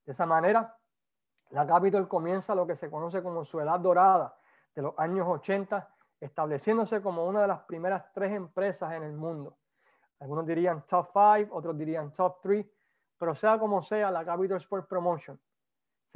De 0.04 0.14
esa 0.14 0.26
manera, 0.26 0.76
la 1.52 1.68
Capitol 1.68 2.08
comienza 2.08 2.56
lo 2.56 2.66
que 2.66 2.76
se 2.76 2.90
conoce 2.90 3.22
como 3.22 3.46
su 3.46 3.60
edad 3.60 3.80
dorada 3.80 4.36
de 4.74 4.82
los 4.82 4.98
años 4.98 5.28
80, 5.28 5.88
estableciéndose 6.20 7.04
como 7.04 7.28
una 7.28 7.42
de 7.42 7.50
las 7.50 7.60
primeras 7.66 8.12
tres 8.14 8.32
empresas 8.32 8.94
en 8.94 9.04
el 9.04 9.14
mundo. 9.14 9.60
Algunos 10.22 10.48
dirían 10.48 10.88
top 10.88 11.10
5, 11.14 11.56
otros 11.56 11.78
dirían 11.78 12.12
top 12.14 12.42
3, 12.42 12.66
pero 13.16 13.36
sea 13.36 13.60
como 13.60 13.84
sea, 13.84 14.10
la 14.10 14.26
Capital 14.26 14.58
Sport 14.58 14.88
Promotion 14.88 15.40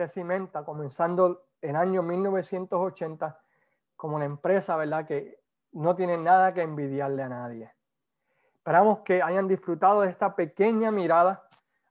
cimenta 0.08 0.64
comenzando 0.64 1.45
el 1.62 1.76
año 1.76 2.02
1980 2.02 3.39
como 3.95 4.16
una 4.16 4.26
empresa, 4.26 4.76
¿verdad? 4.76 5.06
Que 5.06 5.39
no 5.74 5.95
tiene 5.95 6.18
nada 6.18 6.54
que 6.54 6.62
envidiarle 6.62 7.24
a 7.24 7.30
nadie. 7.30 7.72
Esperamos 8.56 8.99
que 8.99 9.22
hayan 9.22 9.47
disfrutado 9.47 10.02
de 10.02 10.10
esta 10.10 10.36
pequeña 10.36 10.91
mirada 10.91 11.47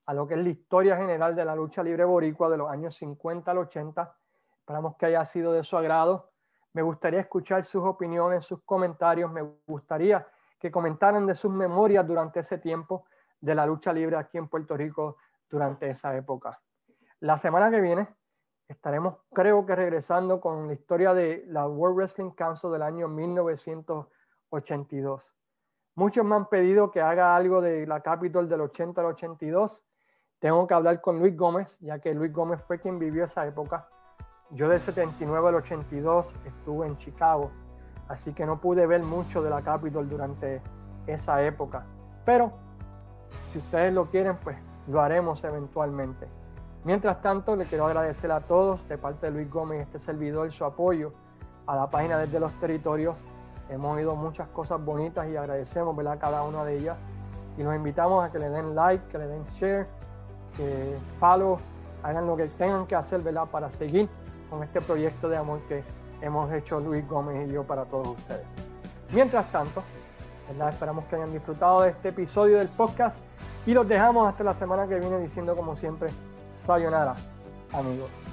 a 0.06 0.14
lo 0.14 0.26
que 0.26 0.34
es 0.34 0.40
la 0.40 0.48
historia 0.48 0.96
general 0.96 1.34
de 1.34 1.44
la 1.44 1.54
lucha 1.54 1.82
libre 1.82 2.04
boricua 2.04 2.48
de 2.48 2.56
los 2.56 2.70
años 2.70 2.94
50 2.96 3.50
al 3.50 3.58
80. 3.58 4.16
Esperamos 4.58 4.96
que 4.96 5.06
haya 5.06 5.24
sido 5.24 5.52
de 5.52 5.62
su 5.62 5.76
agrado. 5.76 6.30
Me 6.72 6.82
gustaría 6.82 7.20
escuchar 7.20 7.64
sus 7.64 7.84
opiniones, 7.84 8.44
sus 8.44 8.62
comentarios. 8.64 9.30
Me 9.30 9.42
gustaría 9.66 10.26
que 10.58 10.70
comentaran 10.70 11.26
de 11.26 11.34
sus 11.34 11.50
memorias 11.50 12.06
durante 12.06 12.40
ese 12.40 12.58
tiempo 12.58 13.06
de 13.40 13.54
la 13.54 13.66
lucha 13.66 13.92
libre 13.92 14.16
aquí 14.16 14.38
en 14.38 14.48
Puerto 14.48 14.76
Rico 14.76 15.16
durante 15.48 15.90
esa 15.90 16.16
época. 16.16 16.60
La 17.20 17.36
semana 17.36 17.70
que 17.70 17.80
viene 17.82 18.08
estaremos, 18.66 19.18
creo 19.34 19.66
que 19.66 19.76
regresando 19.76 20.40
con 20.40 20.68
la 20.68 20.72
historia 20.72 21.12
de 21.12 21.44
la 21.48 21.66
World 21.66 21.98
Wrestling 21.98 22.30
Council 22.30 22.72
del 22.72 22.80
año 22.80 23.08
1982. 23.08 25.34
Muchos 25.96 26.24
me 26.24 26.36
han 26.36 26.46
pedido 26.46 26.90
que 26.90 27.02
haga 27.02 27.36
algo 27.36 27.60
de 27.60 27.86
la 27.86 28.00
Capitol 28.00 28.48
del 28.48 28.62
80 28.62 29.02
al 29.02 29.08
82. 29.08 29.84
Tengo 30.38 30.66
que 30.66 30.72
hablar 30.72 31.02
con 31.02 31.18
Luis 31.18 31.36
Gómez, 31.36 31.76
ya 31.80 31.98
que 31.98 32.14
Luis 32.14 32.32
Gómez 32.32 32.62
fue 32.62 32.80
quien 32.80 32.98
vivió 32.98 33.24
esa 33.24 33.46
época. 33.46 33.86
Yo 34.48 34.70
del 34.70 34.80
79 34.80 35.46
al 35.46 35.56
82 35.56 36.34
estuve 36.46 36.86
en 36.86 36.96
Chicago, 36.96 37.50
así 38.08 38.32
que 38.32 38.46
no 38.46 38.62
pude 38.62 38.86
ver 38.86 39.02
mucho 39.02 39.42
de 39.42 39.50
la 39.50 39.60
Capitol 39.60 40.08
durante 40.08 40.62
esa 41.06 41.42
época. 41.42 41.84
Pero 42.24 42.50
si 43.50 43.58
ustedes 43.58 43.92
lo 43.92 44.06
quieren, 44.06 44.38
pues 44.38 44.56
lo 44.86 45.02
haremos 45.02 45.44
eventualmente. 45.44 46.39
Mientras 46.84 47.20
tanto, 47.20 47.56
le 47.56 47.66
quiero 47.66 47.86
agradecer 47.86 48.32
a 48.32 48.40
todos 48.40 48.86
de 48.88 48.96
parte 48.96 49.26
de 49.26 49.32
Luis 49.32 49.50
Gómez 49.50 49.80
y 49.80 49.82
este 49.82 49.98
servidor 49.98 50.50
su 50.50 50.64
apoyo 50.64 51.12
a 51.66 51.76
la 51.76 51.90
página 51.90 52.16
desde 52.18 52.40
los 52.40 52.52
territorios. 52.54 53.16
Hemos 53.68 53.96
oído 53.96 54.16
muchas 54.16 54.48
cosas 54.48 54.82
bonitas 54.82 55.28
y 55.28 55.36
agradecemos 55.36 55.94
cada 56.18 56.42
una 56.42 56.64
de 56.64 56.78
ellas. 56.78 56.96
Y 57.58 57.62
los 57.62 57.74
invitamos 57.74 58.24
a 58.24 58.32
que 58.32 58.38
le 58.38 58.48
den 58.48 58.74
like, 58.74 59.06
que 59.08 59.18
le 59.18 59.26
den 59.26 59.44
share, 59.52 59.86
que 60.56 60.96
follow, 61.18 61.58
hagan 62.02 62.26
lo 62.26 62.34
que 62.36 62.46
tengan 62.46 62.86
que 62.86 62.96
hacer 62.96 63.22
para 63.52 63.68
seguir 63.68 64.08
con 64.48 64.62
este 64.62 64.80
proyecto 64.80 65.28
de 65.28 65.36
amor 65.36 65.60
que 65.68 65.84
hemos 66.22 66.50
hecho 66.52 66.80
Luis 66.80 67.06
Gómez 67.06 67.48
y 67.48 67.52
yo 67.52 67.62
para 67.64 67.84
todos 67.84 68.08
ustedes. 68.08 68.46
Mientras 69.12 69.50
tanto, 69.52 69.82
esperamos 70.68 71.04
que 71.04 71.16
hayan 71.16 71.32
disfrutado 71.32 71.82
de 71.82 71.90
este 71.90 72.08
episodio 72.08 72.58
del 72.58 72.68
podcast 72.68 73.18
y 73.66 73.74
los 73.74 73.86
dejamos 73.86 74.26
hasta 74.26 74.42
la 74.42 74.54
semana 74.54 74.88
que 74.88 74.98
viene 74.98 75.18
diciendo 75.18 75.54
como 75.54 75.76
siempre 75.76 76.08
Sayonara, 76.70 77.16
amigos. 77.72 78.29